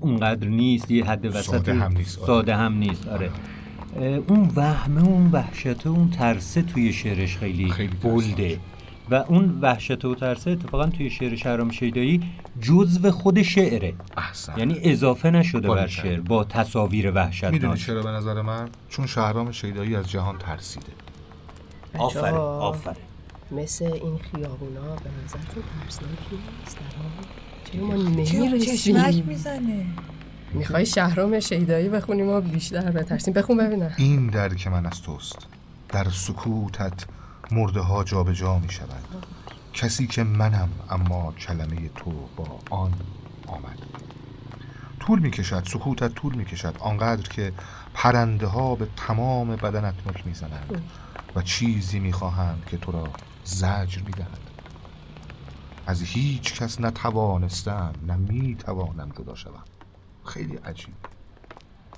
[0.00, 2.26] اونقدر نیست یه حد وسط ساده هم نیست، آره.
[2.26, 3.30] ساده هم نیست آره.
[4.26, 8.58] اون وهمه اون وحشته اون ترسه توی شعرش خیلی, خیلی بلده.
[9.10, 12.20] و اون وحشت و ترسه اتفاقا توی شعر شهرام شیدایی
[12.60, 13.94] جزو خود شعره.
[14.16, 14.58] احسن.
[14.58, 15.86] یعنی اضافه نشده بر.
[15.86, 20.86] شعر با تصاویر می‌دونی وحشتناک چرا به نظر من؟ چون شهرام شیدایی از جهان ترسیده.
[21.98, 22.96] آفره آفره
[23.50, 27.26] مثل این خیابونا به نظرتون ترسناک نیست؟ در حال؟
[27.64, 29.86] چرا ما نمی‌رسیم؟ می‌زنه؟
[30.52, 33.92] می‌خوای شهرام شیدایی بخونیم ما بیشتر بترسیم؟ بخون ببینم.
[33.96, 35.38] این درک من از توست.
[35.88, 37.04] در سکوتت
[37.50, 39.04] مرده ها جا به جا می شود
[39.72, 42.92] کسی که منم اما کلمه تو با آن
[43.46, 43.78] آمد.
[45.00, 47.52] طول می کشد سکوتت طول می کشد آنقدر که
[47.94, 50.82] پرنده ها به تمام بدنت نک می زنند
[51.36, 53.08] و چیزی می خواهند که تو را
[53.44, 54.38] زجر می دهد
[55.86, 59.64] از هیچ کس نتوانستم نه می توانم جدا شوم.
[60.24, 60.94] خیلی عجیب.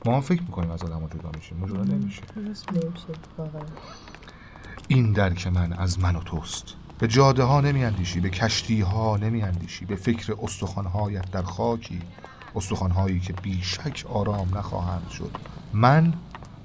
[0.04, 1.58] ما هم فکر می‌کنیم از آدم جدا میشیم.
[1.58, 2.22] ما جدا نمیشه
[4.88, 6.74] این درک من از من و توست.
[6.98, 12.02] به جاده ها نمی اندیشی به کشتی ها نمی اندیشی به فکر استخوانهایت در خاکی
[12.54, 15.30] استخوانهایی که بیشک آرام نخواهند شد.
[15.72, 16.14] من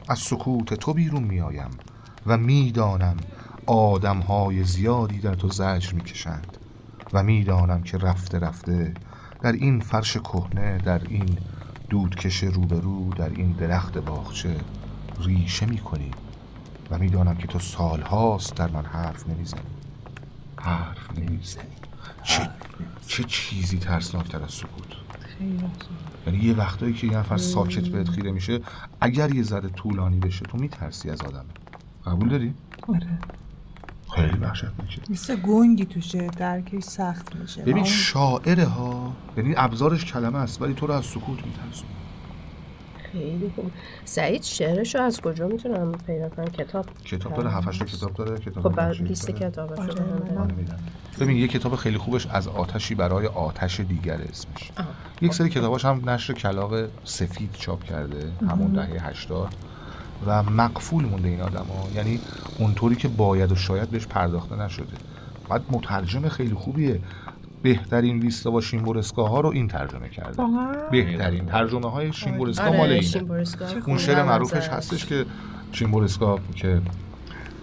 [0.08, 1.72] از سکوت تو بیرون می آیم
[2.26, 3.18] و می‌دانم
[3.66, 6.58] آدم های زیادی در تو زجر می کشند
[7.14, 8.94] و می‌دانم که رفته رفته
[9.42, 11.38] در این فرش کهنه در این
[11.90, 14.56] دودکش روبرو در این درخت باغچه
[15.20, 16.12] ریشه می کنی
[16.92, 19.62] و می‌دانم که تو سالهاست در من حرف نمی‌زنی.
[20.56, 21.64] حرف نمی‌زنی.
[22.24, 22.50] چه,
[23.08, 24.88] چه چیزی ترسناکتر از سکوت؟
[26.28, 28.60] یعنی یه وقتایی که یه نفر ساکت بهت خیره میشه
[29.02, 31.46] اگر یه ذره طولانی بشه تو میترسی از آدم.
[32.06, 32.54] قبول داری؟
[32.88, 33.20] آره.
[34.16, 37.62] خیلی وحشت میشه مثل گنگی توشه درکش سخت میشه.
[37.62, 41.88] ببین شاعره ها یعنی ابزارش کلمه است ولی تو رو از سکوت میترسون
[43.12, 43.72] خیلی خوب.
[44.06, 48.74] سعید شعرشو از کجا می‌تونم پیدا کنم؟ کتاب؟ کتاب داره هفتش تا کتاب داره کتاب
[48.74, 49.32] خب لیست.
[49.32, 50.48] کتابش آره، رو.
[51.20, 54.72] ببین یه کتاب خیلی خوبش از آتشی برای آتش دیگر اسمش.
[54.78, 54.88] آها.
[55.22, 59.56] یک سری کتاباش هم نشر کلاق سفید چاپ کرده همون دهه 80
[60.26, 62.20] و مقفول مونده این آدم ها یعنی
[62.60, 64.94] اونطوری که باید و شاید بهش پرداخته نشده.
[65.50, 67.00] بعد مترجم خیلی خوبیه.
[67.62, 70.44] بهترین لیستا شیمبورسکا ها رو این ترجمه کرده؟
[70.92, 71.46] بهترین.
[71.46, 73.44] ترجمه های شیمبورسکا مال آره اینه.
[73.86, 74.68] اون شعر معروفش.
[74.68, 75.26] هستش که
[75.72, 76.82] شیمبورسکا که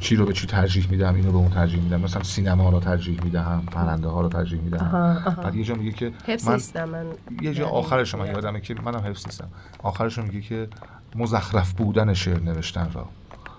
[0.01, 2.01] چی رو به چی ترجیح میدم اینو به اون ترجیح میدم.
[2.01, 5.23] مثلا سینما رو ترجیح میدم پرنده ها رو ترجیح میدم.
[5.43, 6.13] بعد یه جا میگه که
[6.47, 7.07] من من
[7.43, 8.35] یه جا یعنی آخرش من میاد.
[8.35, 9.49] یادمه که منم حفظ نیستم.
[9.83, 10.69] آخرش میگه که
[11.15, 13.09] مزخرف بودن شعر نوشتن را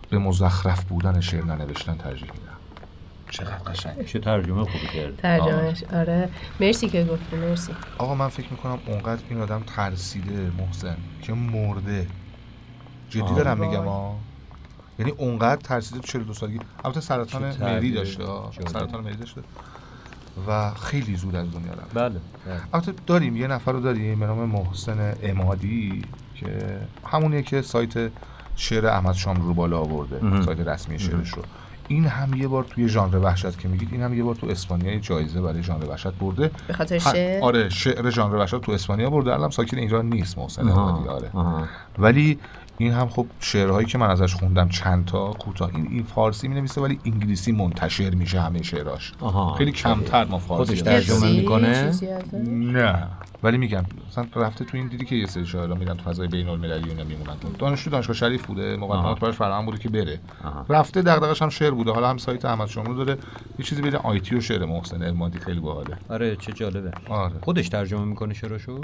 [0.10, 2.58] به مزخرف بودن شعر ننوشتن ترجیح میدم.
[3.30, 4.06] چقدر قشنگ.
[4.06, 5.18] چه ترجمه خوبی کرد.
[5.18, 6.30] ترجمهش آره.
[6.60, 7.74] مرسی که گفتی مرسی.
[7.98, 12.08] آقا من فکر می‌کنم اونقدر این آدم ترسیده محسن که مرده.
[13.10, 13.36] جدی آه.
[13.36, 14.16] دارم میگم ها
[15.00, 16.60] یعنی اونقدر ترسیده تو 42 سالگی.
[16.86, 18.24] البته سرطان مری داشته.
[18.68, 19.42] سرطان مری داشته.
[20.48, 21.94] و خیلی زود از دنیا رفت.
[21.94, 22.62] بله بله.
[22.74, 26.02] البته داریم یه نفر رو داریم به نام محسن امادی.
[26.40, 28.12] که همونیه که سایت
[28.56, 30.42] شعر احمد شام رو بالا آورده.
[30.46, 31.44] سایت رسمی شعرش رو.
[31.88, 35.00] این هم یه بار توی ژانر وحشت که میگید این هم یه بار تو اسپانیا
[35.00, 36.52] جایزه برای ژانر وحشت برده.
[36.68, 39.34] به خاطر شعر؟ آره شعر ژانر وحشت تو اسپانیا برده.
[39.34, 41.30] الان ساکن ایران نیست محسن آره.
[41.98, 42.40] ولی
[42.82, 45.76] این هم خب شعرهایی که من ازش خوندم چند تا کوتاه.
[45.76, 49.14] این, این فارسی می نویسه ولی انگلیسی منتشر میشه همه شعراش.
[49.20, 49.54] آها.
[49.54, 50.82] خیلی کمتر ما فارسی خودش.
[50.82, 51.92] ترجمه؟ می‌کنه؟
[52.50, 53.08] نه.
[53.44, 56.50] ولی میگم مثلا رفته تو این دیدی که یه سری شاعرها میرن تو فضای بین
[56.50, 57.36] المللی اینا میمونن.
[57.60, 58.78] دانشجو دانشگاه شریف بوده.
[58.78, 60.20] مقدمات براش فراهم بوده که بره.
[60.44, 60.66] آها.
[60.70, 61.92] رفته دغدغش هم شعر بوده.
[61.92, 63.18] حالا هم سایت احمد شاملو داره.
[63.60, 65.98] یه چیزی بین آیتی و شعر محسن المادی خیلی باحاله.
[66.10, 66.92] آره چه جالبه.
[67.10, 67.34] آره.
[67.42, 68.82] خودش ترجمه می‌کنه شعرشو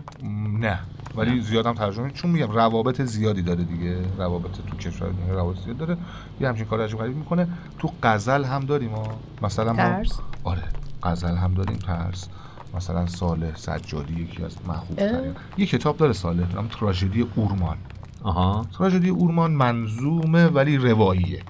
[0.59, 0.79] نه.
[1.15, 3.84] ولی زیادم ترجمه چون میگم روابط زیادی داره دیگه.
[4.17, 5.97] روابط تو کشور دیگه روابط زیاد داره.
[6.41, 7.47] یه همچین کار عجیب غریب می‌کنه.
[7.79, 10.63] تو غزل هم داریم ما مثلا ما ترس؟ آره.
[11.03, 12.29] غزل هم داریم ترس.
[12.75, 17.77] مثلا صالح سجادی یکی از محبوب ترین یه کتاب داره صالح نام تراژدی اورمان.
[18.23, 18.65] آها.
[18.77, 21.43] تراژدی اورمان منظومه ولی رواییه.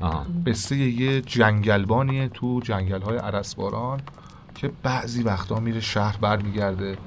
[0.00, 0.26] آها.
[0.46, 4.00] قصه یه جنگلبانیه تو جنگل های عرسباران
[4.54, 6.98] که بعضی وقتا میره شهر برمیگرده.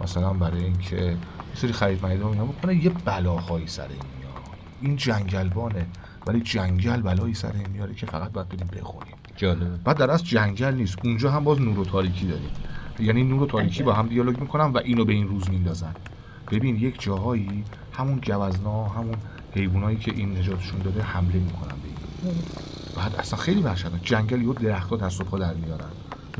[0.00, 1.16] مثلا برای اینکه یه
[1.54, 4.32] سری خرید مریدم اینا بکنه یه بلاهایی سر این میاد
[4.80, 5.86] این جنگلبانه
[6.26, 10.24] ولی جنگل بلایی سر این میاره که فقط باید بریم بخونیم جالبه بعد در از
[10.24, 10.96] جنگل نیست.
[11.04, 12.50] اونجا هم باز نور و تاریکی داریم.
[12.98, 15.94] یعنی نور و تاریکی با هم دیالوگ می‌کنن و اینو به این روز میندازن.
[16.50, 19.14] ببین یک جاهایی همون گوزنا همون
[19.54, 21.88] حیوانایی که این نجاتشون داده حمله می‌کنن به
[22.24, 22.34] این.
[22.96, 24.04] بعد اصلا خیلی وحشتناک.
[24.04, 25.90] جنگل یه درخت‌ها دست و پا در میارن.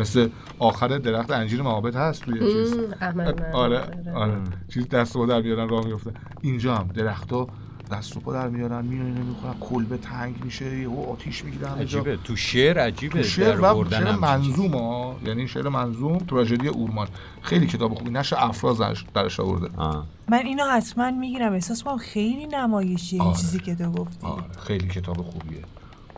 [0.01, 0.28] مثل
[0.59, 2.78] آخر درخت انجیر معابد هست توی چیز.
[3.01, 3.53] احمد نه.
[3.53, 3.80] آره.
[4.14, 4.36] آره.
[4.68, 7.48] چیز دست و پا در میارن راه میفته اینجا هم درخت‌ها
[7.92, 11.68] دست و پا در میارن میان اینو می‌خورن کلبه تنگ میشه و آتیش می‌گیرن.
[11.68, 12.16] عجیبه.
[12.24, 15.16] تو شعر عجیبه شعر در و شعر منظوم ها.
[15.26, 17.09] یعنی شعر منظوم تراژدی اورمان.
[17.42, 18.11] خیلی کتاب خوبی.
[18.11, 18.80] نشه افراز
[19.14, 19.68] درش آورده.
[19.76, 20.07] آه.
[20.28, 21.53] من اینو حتما می‌گیرم.
[21.53, 23.40] احساس کنم خیلی نمایشیه این آره.
[23.40, 24.26] چیزی که تو گفتی.
[24.26, 24.42] آره.
[24.66, 25.62] خیلی کتاب خوبیه.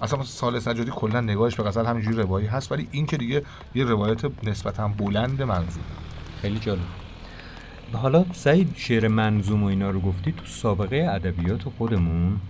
[0.03, 3.43] اصلا سال سجادی کلا نگاهش به غزل همینجوری روایی هست ولی این که دیگه
[3.75, 5.85] یه روایت نسبتا بلند منظوم
[6.43, 6.81] خیلی جالب.
[7.93, 12.41] حالا سعید شعر منظوم و اینا رو گفتی تو سابقه ادبیات خودمون.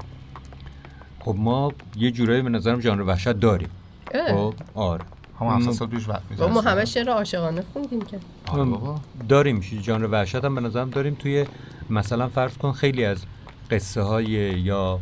[1.20, 3.70] خب ما یه جورایی به نظرم ژانر وحشت داریم.
[4.12, 5.04] خب آره.
[5.40, 8.18] هم 700 سال پیش وقت ما همه شعر عاشقانه خوندیم که.
[8.46, 9.00] آره بابا.
[9.28, 11.14] داریم ژانر وحشت هم به نظرم داریم.
[11.14, 11.46] توی
[11.90, 13.24] مثلا فرض کن خیلی از
[13.70, 14.30] قصه های
[14.60, 14.98] یا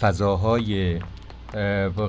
[0.00, 1.02] فضاهای اه،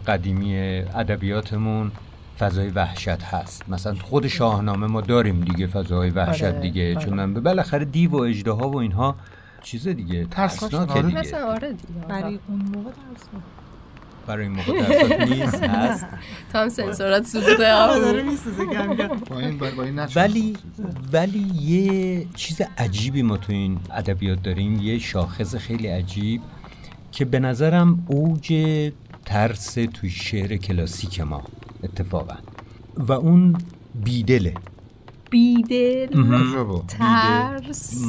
[0.08, 0.56] قدیمی
[0.96, 1.92] ادبیاتمون
[2.40, 7.06] فضای وحشت هست مثلا خود شاهنامه ما داریم دیگه فضای وحشت آره، دیگه آره.
[7.06, 9.16] چون بالاخره دیو و اژدها و اینها
[9.64, 11.02] چیز دیگه ترسناک ترسناکه آره.
[11.02, 13.44] دیگه مثلا آره دیگه برای اون موقع بود.
[14.28, 16.06] برای این موقع ترسناک نیست هست
[16.54, 18.00] تا هم سنسورات سوخته آهو.
[18.00, 19.08] داره میسوزه کم کم.
[19.08, 20.58] با این با این نچ ولی
[21.14, 26.42] ولی یه چیز عجیبی ما تو این ادبیات داریم یه شاخص خیلی عجیب
[27.12, 28.54] که به نظرم اوج
[29.26, 31.44] ترس توی شعر کلاسیک ما
[31.84, 32.36] اتفاقا.
[32.98, 33.56] و اون
[33.96, 34.54] بیدله.
[35.30, 36.08] بیدل.
[36.88, 38.04] ترس.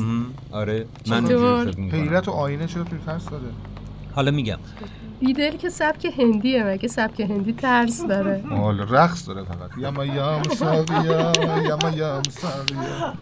[0.52, 1.26] آره من.
[1.92, 3.42] حیرت و آینه چرا توی ترس داره؟
[4.14, 4.58] حالا میگم.
[5.20, 9.70] بیدل که سبک هندیه مگه سبک هندی ترس داره؟ مال رقص داره فقط.
[9.78, 11.32] یما یم ساقیا
[11.64, 13.14] یما یم ساقیا.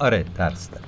[0.00, 0.84] آره ترس داره.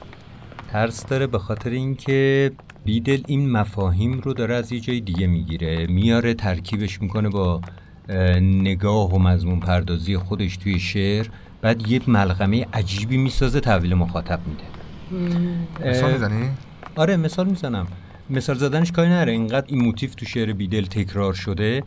[0.73, 2.53] ترس داره به خاطر اینکه
[2.85, 5.87] بیدل این مفاهیم رو داره از یه جای دیگه می‌گیره.
[5.87, 7.61] میاره ترکیبش می‌کنه با
[8.09, 11.27] اه، نگاه و مضمون پردازی خودش توی شعر.
[11.63, 15.91] بعد یه ملغمه عجیبی می‌سازه تحویل مخاطب میده.
[15.91, 16.49] مثال می‌زنی؟
[16.97, 17.87] آره مثال می‌زنم.
[18.31, 21.83] مثال زدنش کاری نره اینقدر این موتیف تو شعر بیدل تکرار شده.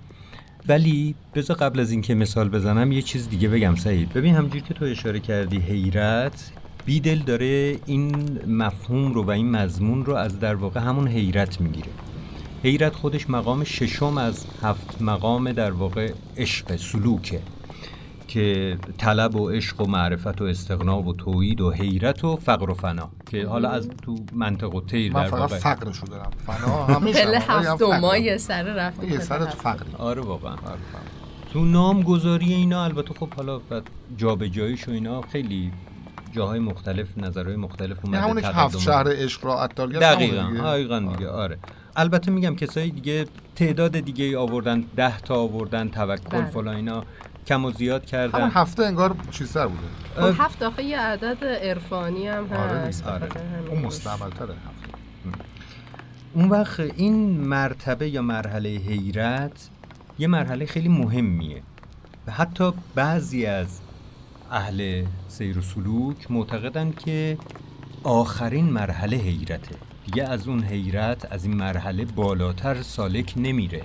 [0.68, 4.14] ولی بذار قبل از اینکه مثال بزنم یه چیز دیگه بگم سعید.
[4.14, 6.52] ببین همجور که تو اشاره کردی حیرت
[6.86, 11.90] بیدل داره این مفهوم رو و این مضمون رو از در واقع همون حیرت می‌گیره
[12.64, 17.42] حیرت خودش مقام ششم از هفت مقام در واقع عشق سلوکه
[18.28, 22.74] که طلب و عشق و معرفت و استقنا و توحید و حیرت و فقر و
[22.74, 26.86] فنا که حالا از تو منطق و تیر من در فقط واقع فقرشو دارم فنا
[26.86, 28.18] همیشه هفتم ما.
[28.18, 29.58] یه سر رفتیم یه سر تو.
[29.58, 30.80] فقری آره واقعا آره،.
[31.54, 33.84] تو نامگذاری اینا البته خب حالا بعد
[34.18, 35.72] جابجاییش و اینا خیلی
[36.34, 41.30] جاهای مختلف نظرهای مختلف اومده تقدم هفت شهر عشق را عطاریت دقیقا دقیقا دیگه.
[41.30, 41.58] آره.
[41.96, 43.26] البته میگم کسایی دیگه
[43.56, 46.46] تعداد دیگه ای آوردن ده تا آوردن توکل بله.
[46.46, 47.04] فلان اینا
[47.48, 50.32] کم و زیاد همون کردن هفته انگار چیزتر بوده.
[50.32, 53.04] خب هفت آخه یه عدد عرفانی هم آره هست.
[53.04, 53.68] خاطر همین.
[53.70, 54.98] اون مستعمل تره هفته.
[56.34, 59.70] اون وقت این مرتبه یا مرحله حیرت
[60.20, 61.62] یه مرحله خیلی مهمیه.
[62.28, 63.80] و حتی بعضی از
[64.54, 67.38] اهل سیر و سلوک معتقدن که
[68.04, 69.76] آخرین مرحله حیرته.
[70.06, 73.82] دیگه از اون حیرت از این مرحله بالاتر سالک نمیره.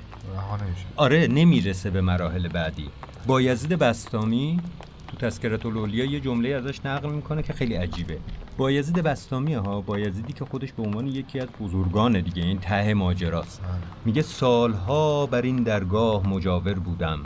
[0.62, 0.84] نمیشه.
[0.96, 2.88] آره نمی‌رسه به مراحل بعدی.
[3.26, 4.60] بایزید بستامی
[5.08, 8.18] تو تذکرت الاولیا یه جمله ازش نقل می‌کنه که خیلی عجیبه.
[8.56, 13.60] بایزید بستامی ها بایزیدی که خودش به عنوان یکی از بزرگان دیگه این ته ماجراست.
[14.04, 17.22] میگه سالها بر این درگاه مجاور بودم.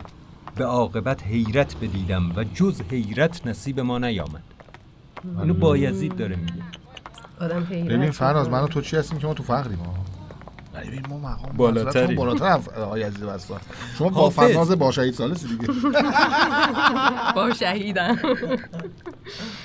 [0.57, 4.42] به عاقبت حیرت بدیدم و جز حیرت نصیب ما نیامد
[5.40, 6.53] اینو بایزید داره میگه
[7.40, 8.48] آدم حیرت ببین فراز.
[8.48, 9.78] من و تو چی هستیم که ما تو فقریم
[10.86, 12.14] ببین ما مقام بالاتری.
[12.14, 13.61] بالاتر از آقای عزیز بستان
[13.98, 14.36] شما با حافظ.
[14.36, 15.66] فرناز با شهید سالسی دیگه
[17.36, 18.18] با شهیدم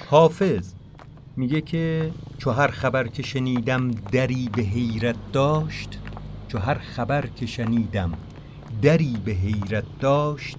[0.09, 0.73] حافظ
[1.35, 5.99] میگه که چو هر خبر که شنیدم دری به حیرت داشت
[6.47, 8.13] چو هر خبر که شنیدم
[8.81, 10.57] دری به حیرت داشت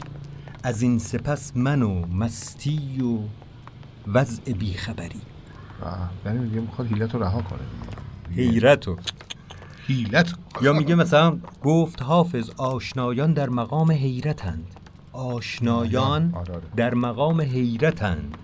[0.62, 3.18] از این سپس من و مستی و
[4.10, 5.20] وضع بیخبری.
[6.26, 7.58] یعنی میگه می‌خواد حیلت رو رها کنه.
[8.36, 8.96] حیرت و
[9.86, 10.34] حیلت.
[10.62, 14.66] یا میگه مثلا گفت حافظ آشنایان در مقام حیرتند.
[15.12, 16.62] آشنایان آره، آره.
[16.76, 18.38] در مقام حیرتند.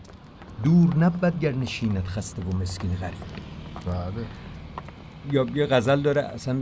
[0.64, 3.14] دور نبود گر نشیند خسته و مسکین غریب.
[3.86, 4.24] بله.
[5.32, 6.56] یا یه غزل داره اصلا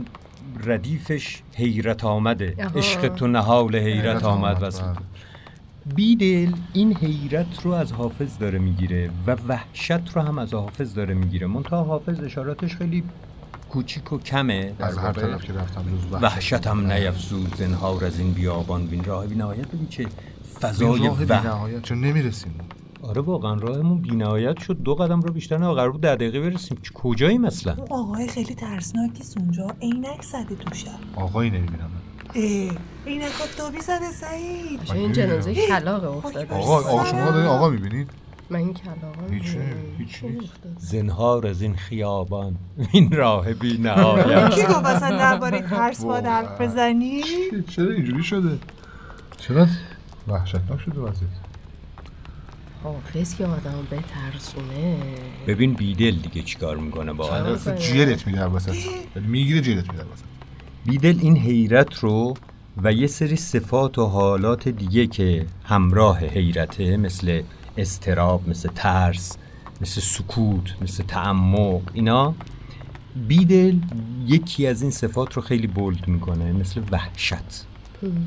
[0.63, 2.55] ردیفش حیرت آمده.
[2.75, 4.97] عشق تو نهال حیرت آمد آمد،.
[5.95, 11.13] بیدل این حیرت رو از حافظ داره می‌گیره و وحشت رو هم از حافظ داره
[11.13, 11.47] می‌گیره.
[11.47, 13.03] منتها حافظ اشاراتش خیلی
[13.69, 14.73] کوچیک و کمه.
[14.79, 19.03] از هر طرف که رفتم جز وحشتم نیفزود زنهار از این بیابان بین.
[19.03, 20.07] راه بی نهایت ببین چه
[20.61, 20.99] فضای.
[20.99, 22.53] بی‌نهایت چون نمی‌رسیم.
[23.01, 24.77] آره واقعا راهمون بی نهایت شد.
[24.83, 26.77] دو قدم رو بیشتر نه قرار بود ده دقیقه برسیم.
[27.45, 29.67] اصلا اون آقای خیلی ترسناکیست اونجا.
[29.81, 30.89] عینک زده تو شب.
[31.15, 31.89] آقایی نمی‌بینم.
[32.35, 34.79] عینک آفتابی زده سعید.
[34.93, 36.53] این جنازه کلاقه افتاده.
[36.55, 38.09] آقا آقا شما دارین آقا می‌بینید؟
[38.49, 39.55] من این کلاقه هیچ.
[39.97, 40.21] هیچ
[40.79, 42.55] زنهار از این خیابان
[42.91, 47.21] این راه بی نهایت کی گفت اصلا درباره ترس با حرف بزنی؟
[47.69, 48.57] چرا اینجوری شده؟
[49.37, 49.69] چقدر
[50.27, 51.29] وحشتناک شده وضعیت؟
[52.83, 54.97] حافظ که آدم بترسونه.
[55.47, 57.75] ببین بیدل دیگه چیکار می‌کنه با آدم.
[57.75, 58.75] جیرت میده وسط.
[59.15, 60.32] می‌گیره جیرت میده وسط.
[60.85, 62.33] بیدل این حیرت رو
[62.83, 67.41] و یه سری صفات و حالات دیگه که همراه حیرته مثل
[67.77, 69.37] استراب مثل ترس
[69.81, 72.35] مثل سکوت مثل تعمق اینا.
[73.27, 73.77] بیدل
[74.27, 77.65] یکی از این صفات رو خیلی بولد می‌کنه مثل وحشت.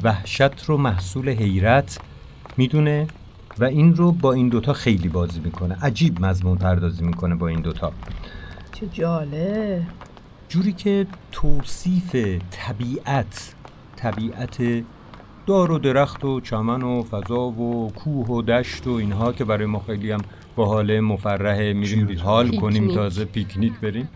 [0.03, 1.99] وحشت رو محصول حیرت
[2.57, 3.07] می‌دونه
[3.59, 5.77] و این رو با این دوتا خیلی بازی می‌کنه.
[5.83, 7.93] عجیب مضمون پردازی می‌کنه با این دوتا.
[8.73, 9.83] چه جالب.
[10.49, 12.17] جوری که توصیف
[12.51, 13.55] طبیعت
[13.97, 14.85] طبیعت
[15.47, 19.67] دار و درخت و چمن و فضا و کوه و دشت و اینها که برای
[19.67, 20.21] ما خیلی هم
[20.57, 22.95] با حال مفرحه میریم حال کنیم پیکنیک.
[22.95, 24.09] تازه پیکنیک بریم.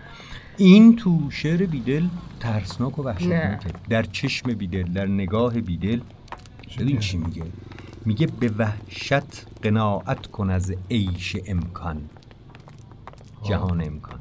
[0.56, 2.06] این تو شعر بیدل
[2.40, 3.68] ترسناک و وحشتناکه.
[3.88, 6.00] در چشم بیدل در نگاه بیدل.
[6.78, 7.42] ببین چی میگه.
[8.04, 12.02] میگه به وحشت قناعت کن از عیش امکان.
[13.42, 14.20] جهان امکان.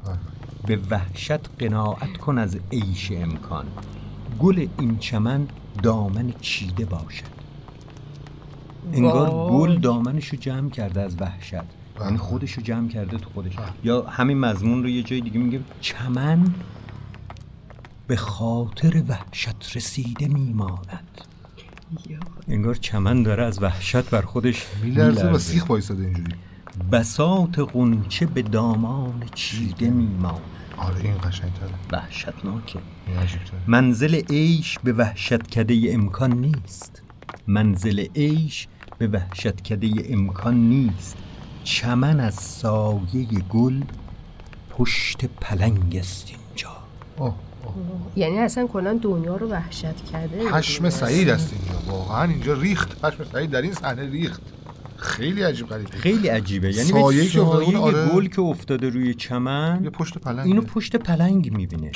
[0.66, 3.66] به وحشت قناعت کن از عیش امکان.
[4.38, 5.48] گل این چمن
[5.82, 7.40] دامن چیده باشد.
[8.92, 9.30] انگار.
[9.50, 11.54] گل دامنشو جمع کرده از وحشت.
[12.00, 13.52] یعنی خودشو جمع کرده تو خودش.
[13.84, 16.54] یا همین مضمون رو یه جای دیگه میگه چمن
[18.06, 21.20] به خاطر وحشت رسیده میماند.
[22.48, 25.38] انگار چمن داره از وحشت بر خودش میلرزه و.
[25.38, 26.34] سیخ وایساده اینجوری.
[26.92, 30.40] بساط قنچه به دامان چیده میماند.
[30.76, 31.70] آره این قشنگتره.
[31.92, 32.78] وحشتناکه.
[33.66, 37.02] منزل عیش به وحشت کده امکان نیست.
[37.46, 38.68] منزل عیش
[38.98, 41.16] به وحشت کده امکان نیست.
[41.64, 43.82] چمن از سایه گل
[44.70, 46.70] پشت پلنگ است اینجا.
[47.16, 47.74] اوه اوه.
[48.16, 51.92] یعنی اصلا کلا دنیا رو وحشت کرده پشم سعید است اینجا.
[51.92, 53.00] واقعا اینجا ریخت.
[53.00, 54.42] پشم سعید در این صحنه ریخت.
[55.00, 55.90] خیلی عجیب غریبه.
[55.90, 56.74] خیلی عجیبه.
[56.74, 58.08] یعنی سایه, بود، آره.
[58.08, 61.92] گل که افتاده روی چمن یه پشت پلنگ اینو پشت پلنگ می‌بینه.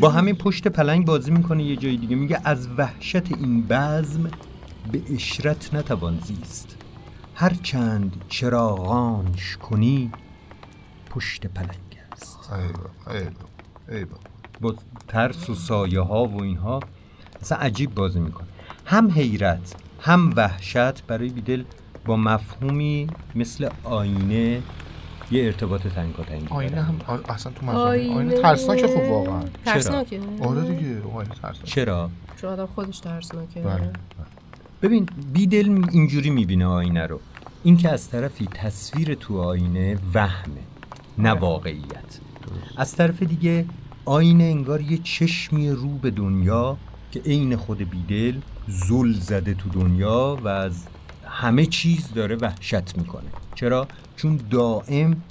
[0.00, 2.16] با همین پشت پلنگ بازی می‌کنه یه جای دیگه.
[2.16, 4.30] میگه از وحشت این بزم
[4.92, 6.76] به اشرت نتوان زیست.
[7.34, 10.10] هرچند چراغانش کنی
[11.10, 12.50] پشت پلنگ است.
[14.60, 14.74] با
[15.08, 16.80] ترس و سایه ها و اینها
[17.40, 18.46] اصلا عجیب بازی می‌کنه.
[18.84, 21.62] هم حیرت هم وحشت برای بیدل
[22.06, 24.62] با مفهومی مثل آینه
[25.30, 26.82] یه ارتباط تنگاتنگی آینه.
[26.82, 28.14] هم آ- اصلا تو مزاحم آینه.
[28.16, 29.42] آینه ترسناکه خب واقعا.
[29.64, 30.20] ترسناکه.
[30.42, 33.60] آره دیگه آینه ترسناک چرا؟ چون آدم خودش ترسناکه.
[33.60, 33.90] بله
[34.82, 37.20] ببین بیدل اینجوری می‌بینه آینه رو.
[37.62, 40.60] این که از طرفی تصویر تو آینه وهمه
[41.18, 42.18] نه واقعیت.
[42.76, 43.64] از طرف دیگه
[44.04, 46.76] آینه انگار یه چشمی رو به دنیا
[47.12, 48.38] که عین خود بیدل
[48.68, 50.84] زل زده تو دنیا و از
[51.40, 53.30] همه چیز داره وحشت می‌کنه.
[53.54, 55.22] چرا؟ چون دائم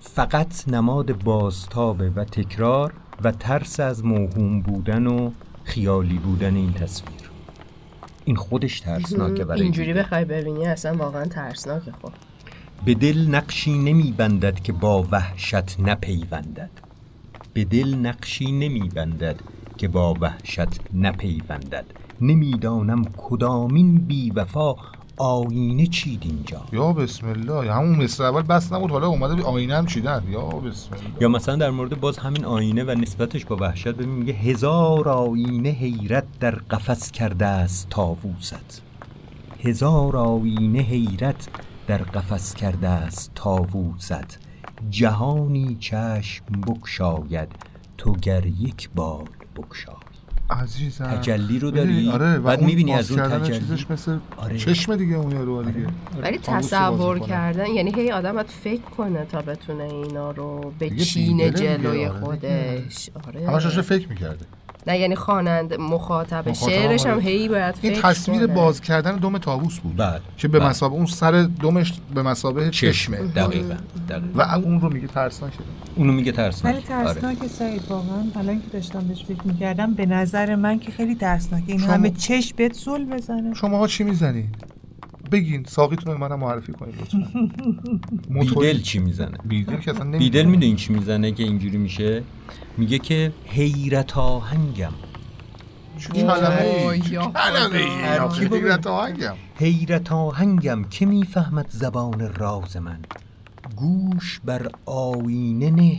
[0.00, 2.92] فقط نماد بازتابه و تکرار
[3.24, 5.30] و ترس از موهوم بودن و
[5.64, 7.30] خیالی بودن این تصویر.
[8.24, 9.92] این خودش ترسناکه برای اینجوری.
[9.92, 12.12] بخوای ببینی اصلا واقعا ترسناکه خب.
[12.84, 16.70] به دل نقشی نمیبندد که با وحشت نپیوندد.
[17.54, 19.40] به دل نقشی نمیبندد
[19.78, 21.84] که با وحشت نپیوندد.
[22.20, 24.76] نمی‌دانم کدامین بی وفا
[25.16, 29.76] آینه چید اینجا؟ یا بسم الله یا همون مصر اول بس نبود حالا اومده آینه
[29.76, 30.22] هم چیدن.
[30.28, 31.04] یا بسم الله.
[31.20, 35.68] یا مثلا در مورد باز همین آینه و نسبتش با وحشت ببین میگه هزار آینه
[35.68, 38.82] حیرت در قفس کرده است تاووست
[39.64, 41.48] هزار آینه حیرت
[41.86, 44.38] در قفس کرده است تاووست
[44.90, 47.48] جهانی چشم بکشاید
[47.98, 50.13] تو گر یک بار بکشای.
[50.50, 54.58] عزیزم تجلی رو؟ داری آره بعد می‌بینی از اون تجلی چیزش مثل آره.
[54.58, 55.86] چشم دیگه اون یارو دیگه
[56.22, 57.18] ولی قابوس بازی تصور.
[57.18, 61.76] کردن یعنی هی آدم باید فکر کنه تا بتونه اینا رو به دیگه چینه بیدله
[61.76, 62.20] دیگه، جلوی آره.
[62.20, 64.46] خودش آره همش داشته فکر می‌کرده
[64.86, 67.22] نه یعنی خواننده مخاطب مخاطب شعرش هم آره.
[67.22, 68.54] هی باید این تصویر کنه.
[68.54, 69.96] باز کردن دم تابوس بود.
[69.96, 70.20] بله.
[70.38, 70.68] که به بله.
[70.68, 73.16] مسابقه اون سر دمش به مسابقه چشمه.
[73.16, 73.74] دقیقا
[74.08, 74.26] دقیقا.
[74.34, 75.64] و اون رو میگه ترسناک شده.
[75.96, 76.82] اونو میگه ولی ترسناک آره.
[77.14, 81.64] ترسناک سعید واقعا الان که داشتم بهش فکر می‌کردم به نظر من که خیلی ترسناکه
[81.68, 83.54] این شما- همه چشم بهت زل بزنه.
[83.54, 84.73] شماها چی می‌زنید
[85.32, 87.50] بگین ساقیتون رو منم معرفی کنید لطفا.
[88.40, 92.22] بیدل چی می‌زنه؟ بیدل که اصلا بیدل می‌دونی چی می‌زنه که اینجوری میشه؟
[92.76, 94.92] میگه که حیرت آهنگم.
[96.14, 96.46] حیرت
[98.86, 99.34] آهنگم.
[99.56, 102.98] حیرت آهنگم که می‌فهمد زبان راز من.
[103.76, 105.98] گوش بر آینه نه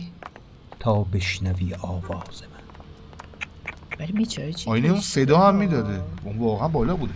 [0.80, 2.56] تا بشنوی آواز من.
[4.00, 6.00] ولی بیچاره چی آینه اون صدا هم؟ می‌داده.
[6.24, 7.12] اون واقعا بالا بوده.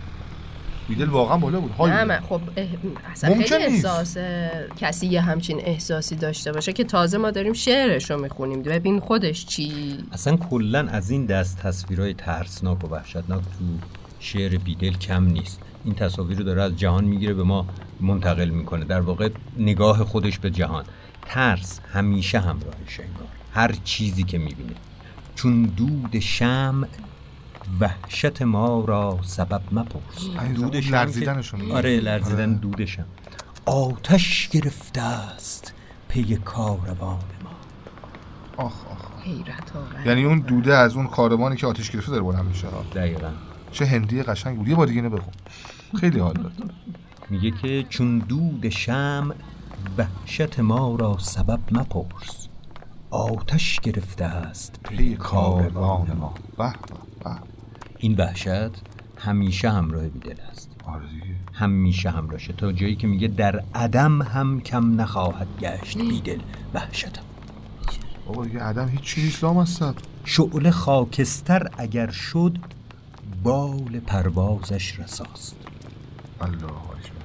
[0.91, 1.71] بیدل واقعا بالا بود.
[1.71, 2.03] های نه.
[2.03, 2.41] من خب
[3.11, 3.85] اصلا خیلی نیست.
[3.85, 4.17] احساس
[4.77, 8.61] کسی یه همچین احساسی داشته باشه که تازه ما داریم شعرش رو می‌خونیم.
[8.61, 13.65] ببین خودش چی اصلا کلا از این دست تصویرهای ترسناک و وحشتناک تو
[14.19, 15.59] شعر بیدل کم نیست.
[15.85, 17.65] این تصاویر رو داره از جهان می‌گیره به ما
[17.99, 18.85] منتقل می‌کنه.
[18.85, 20.85] در واقع نگاه خودش به جهان.
[21.25, 23.27] ترس همیشه همراهش انگار.
[23.53, 24.73] هر چیزی که می‌بینه.
[25.35, 26.87] چون دود شم
[27.79, 30.27] وحشت ما را سبب مپرس.
[30.41, 31.73] این دود دود شمع که- لرزیدنشو میگه.
[31.73, 32.59] آره لرزیدن آره.
[32.59, 33.05] دودشم.
[33.65, 35.73] آتش گرفته است
[36.07, 37.51] پی کاروان ما.
[38.57, 40.07] آخ آخ حیرت آور.
[40.07, 42.67] یعنی اون دوده از اون کاروانی که آتش گرفته داره بلند میشه.
[42.95, 43.29] دقیقا.
[43.71, 44.67] چه هندی قشنگ بود.
[44.67, 45.33] یه بار دیگه اینو بخون
[45.99, 46.51] خیلی حال داد.
[47.29, 49.33] میگه که چون دود شم
[49.97, 52.47] وحشت ما را سبب مپرس.
[53.09, 55.73] آتش گرفته است پی کاروان
[56.13, 56.15] ما.
[56.19, 56.33] ما.
[56.57, 57.50] به به به.
[58.01, 58.71] این وحشت
[59.17, 60.69] همیشه همراه بیدل است.
[60.85, 61.35] آره دیگه.
[61.53, 66.39] همیشه همراهشه تا جایی که میگه در عدم هم کم نخواهد گشت بیدل.
[66.73, 67.21] وحشتم
[68.27, 69.93] بابا دیگه عدم هیچ چیزی اسلام هستن
[70.25, 72.57] شعله خاکستر اگر شد
[73.43, 75.55] بال پروازش رساست.
[76.41, 76.71] الله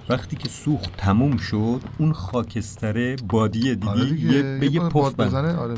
[0.08, 4.32] وقتی که سوخت تموم شد اون خاکستره بادی دیدی آره دیگه.
[4.32, 5.14] یه به یه پف.
[5.14, 5.74] بزنه آره.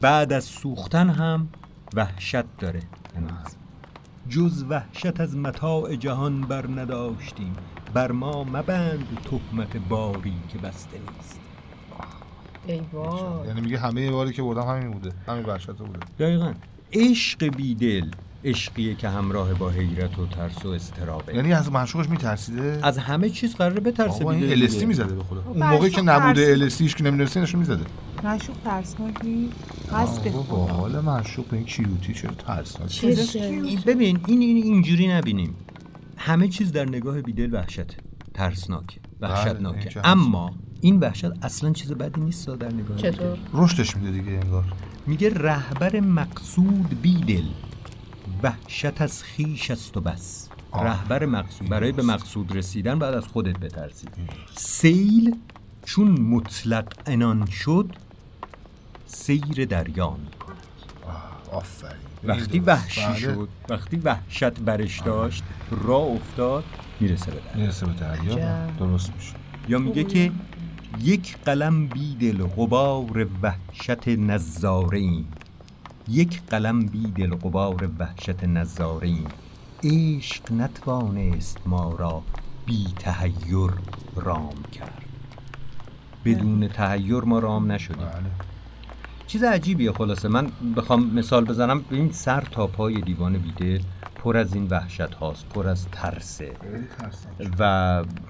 [0.00, 1.48] بعد از سوختن هم
[1.94, 2.82] وحشت داره.
[4.28, 7.56] جز وحشت از متاع جهان بر نداشتیم.
[7.94, 11.40] بر ما مبند تهمت باری که بسته نیست.
[12.66, 13.46] ای وای.
[13.46, 15.12] یعنی میگه همه باری که بردم همین بوده.
[15.26, 15.98] همین وحشت بوده.
[16.18, 16.54] دقیقا.
[16.92, 18.10] عشق بیدل
[18.44, 23.30] عشقیه که همراه با حیرت و ترس و استرابه یعنی از معشوقش میترسیده؟ از همه
[23.30, 24.52] چیز قراره بترسه بابا این دیگه.
[24.52, 25.42] الستی می‌زده به خدا.
[25.46, 26.62] اون معشوق موقعی که نبوده ترسید.
[26.62, 27.84] الستی هیچ که نمی‌دونسته نشون می‌زده.
[28.24, 29.48] مشوق ترسناکی
[29.92, 33.04] هست به حال معشوق به این کیوتی چرا ترسناک
[33.86, 35.54] ببین این این اینجوری نبینیم.
[36.16, 38.44] همه چیز در نگاه بیدل بله، این
[39.20, 39.88] وحشتناکه.
[39.88, 40.08] که هست.
[40.08, 43.38] اما این وحشت اصلا چیز بدی نیست در نگاه چطور.
[43.54, 44.64] رشدش میده دیگه انگار.
[45.06, 47.44] میگه رهبر مقصود بیدل.
[48.42, 50.48] وحشت از خیش است و بس.
[50.70, 50.84] آه.
[50.84, 54.08] رهبر مقصود برای به مقصود رسیدن بعد از خودت بترسی.
[54.54, 55.36] سیل
[55.84, 57.90] چون مطلق انان شد
[59.06, 60.56] سیر دریا می‌کند.
[61.52, 61.96] آفرین.
[62.24, 63.16] وقتی وحشی بله.
[63.18, 66.64] شد وقتی وحشت برش داشت راه افتاد
[67.00, 67.56] می‌رسه به دریا.
[67.62, 68.66] می‌رسه به دریا.
[68.66, 69.34] درست میشه.
[69.68, 70.32] یا میگه که
[71.00, 75.28] یک قلم بیدل غبار وحشت نظاره ایم
[76.08, 79.28] یک قلم بیدل غبار وحشت نظاره ایم
[79.84, 82.22] عشق نتوانست ما را
[82.66, 83.70] بی تحیر
[84.16, 85.02] رام کرد.
[86.24, 87.96] بدون تحیر ما رام نشدیم.
[87.96, 88.30] بله.
[89.26, 90.28] چیز عجیبیه خلاصه.
[90.28, 91.80] من بخوام مثال بزنم.
[91.80, 93.82] ببین سر تا پای دیوان بیدل
[94.14, 96.52] پر از این وحشت هاست پر از ترسه
[97.58, 97.62] و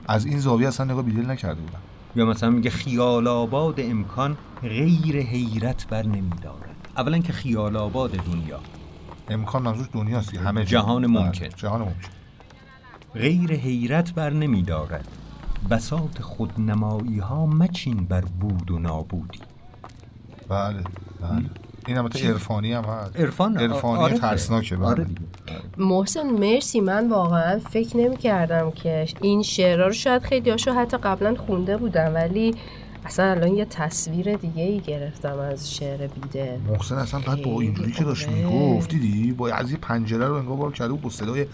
[0.08, 1.80] از این زاویه اصلا نگاه بیدل نکرده بودم.
[2.16, 8.60] یا مثلا میگه خیال آباد امکان غیر حیرت بر نمیدارد اولا که خیال آباد دنیا
[9.28, 10.34] امکان منظورش دنیاست.
[10.34, 10.64] همه.
[10.64, 11.48] جهان بله، ممکن.
[11.56, 12.08] جهان ممکن
[13.14, 15.08] غیر حیرت بر نمیدارد
[15.70, 19.40] بساط خودنمایی ها مچین بر بود و نابودی
[20.48, 20.82] بله
[21.20, 21.44] بله
[21.86, 24.86] این البته عرفانی هم هست عرفان عرفانی آره ترسناکه بله.
[24.86, 25.06] آره.
[25.78, 30.96] محسن مرسی من واقعا فکر نمی کردم که این شعرها رو شاید خیلی هاشو حتی
[30.96, 32.54] قبلا خونده بودم ولی
[33.04, 36.60] اصلا الان یه تصویر دیگه ای گرفتم از شعر بیده.
[36.68, 38.28] محسن اصلا بعد با اینجوری که داشت.
[38.28, 41.46] می‌گفت دیدی؟ با از یه پنجره رو انگار بار کرده بود با صدای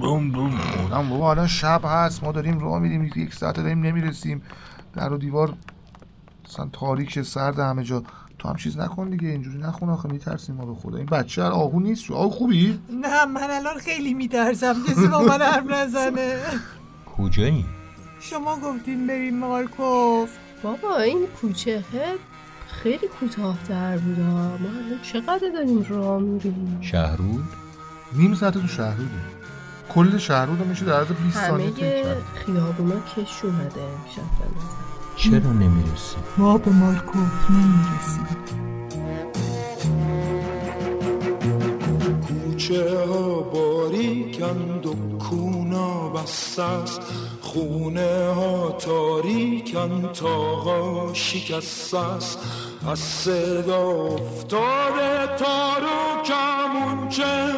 [0.00, 4.42] بوم بودم بابا الان شب هست ما داریم راه میریم یک ساعت داریم نمی‌رسیم.
[4.94, 5.54] در و دیوار
[6.44, 8.02] اصلا تاریک سرد همه جا.
[8.38, 10.96] تو هم چیز نکن دیگه اینجوری نخون آخه میترسیم ما به خدا.
[10.96, 12.10] این بچه آهو نیست.
[12.10, 14.74] آهو خوبی؟ نه من الان خیلی میترسم.
[14.88, 16.36] کسی با من حرف نزنه.
[17.16, 17.64] کجایی؟
[18.20, 20.30] شما گفتین بریم مارکوف
[20.64, 21.84] بابا این کوچه
[22.68, 24.24] خیلی کوتاه‌تر بود ها.
[24.32, 27.44] ما الان چقدر داریم راه میریم شهرود؟
[28.12, 29.10] نیم ساعت تو شهروده
[29.88, 32.22] کل شهرود رو میشه در عرض 20 ثانیه همه طی کرد.
[32.34, 34.22] خیابونا کش اومده امشب.
[35.16, 38.26] چرا نمی‌رسی؟ ما به مارکوف نمی‌رسیم
[42.68, 47.00] کوچه ها باریکند و کونا بسته است.
[47.40, 52.38] خونه ها تاریکند تاقا شکسته است.
[52.88, 57.52] از صدا افتاده تار و کمونچه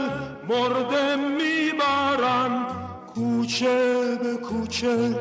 [0.48, 2.66] مرده می‌برن
[3.14, 5.14] کوچه به کوچه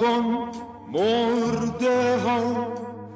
[0.00, 0.48] کن
[0.92, 2.66] مرده ها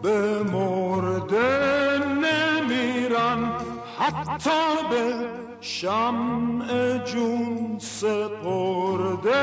[0.02, 3.52] به مرده نمیرن
[3.98, 4.60] حتی
[4.90, 5.14] به
[5.60, 9.36] شمع جون سپرده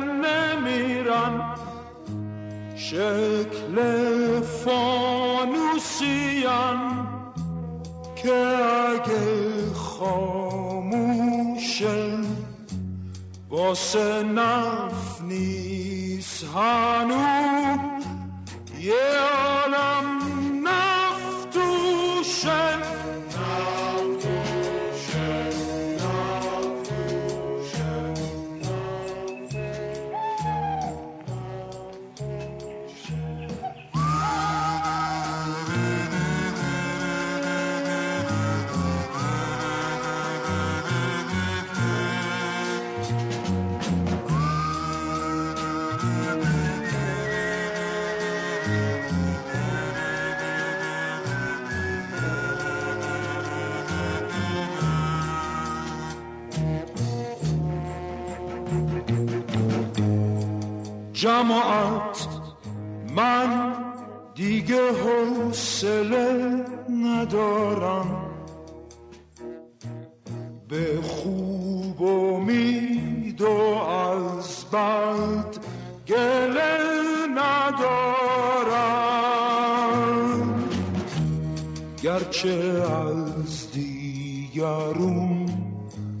[0.00, 1.56] نمیرن.
[2.76, 3.76] شکل
[4.64, 5.98] فانوسیان
[8.16, 8.34] که
[8.94, 11.32] اگه خاموشه
[13.52, 17.20] واسه نف نیست هنو
[18.78, 20.11] یه عالم
[61.22, 62.28] جماعت
[63.16, 63.74] من
[64.34, 68.06] دیگه حوصله ندارم.
[70.68, 75.56] به خوب امید و از بد
[76.08, 76.78] گله
[77.36, 77.92] ندارم.
[82.02, 85.46] گرچه از دیگرون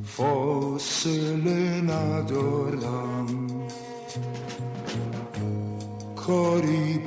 [0.04, 2.71] فاصله ندارم.
[6.26, 6.98] کاری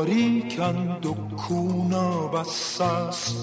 [0.00, 3.36] باریکند و کونا بسست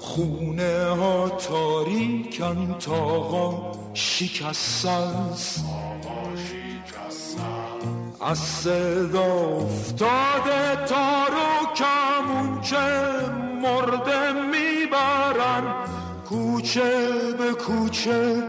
[0.00, 5.64] خونه ها تاریکن تاقا شکسته است
[8.20, 13.02] از صدا افتاده تار و کمونچه
[13.62, 15.74] مرده می‌برن.
[16.28, 17.08] کوچه
[17.38, 18.42] به کوچه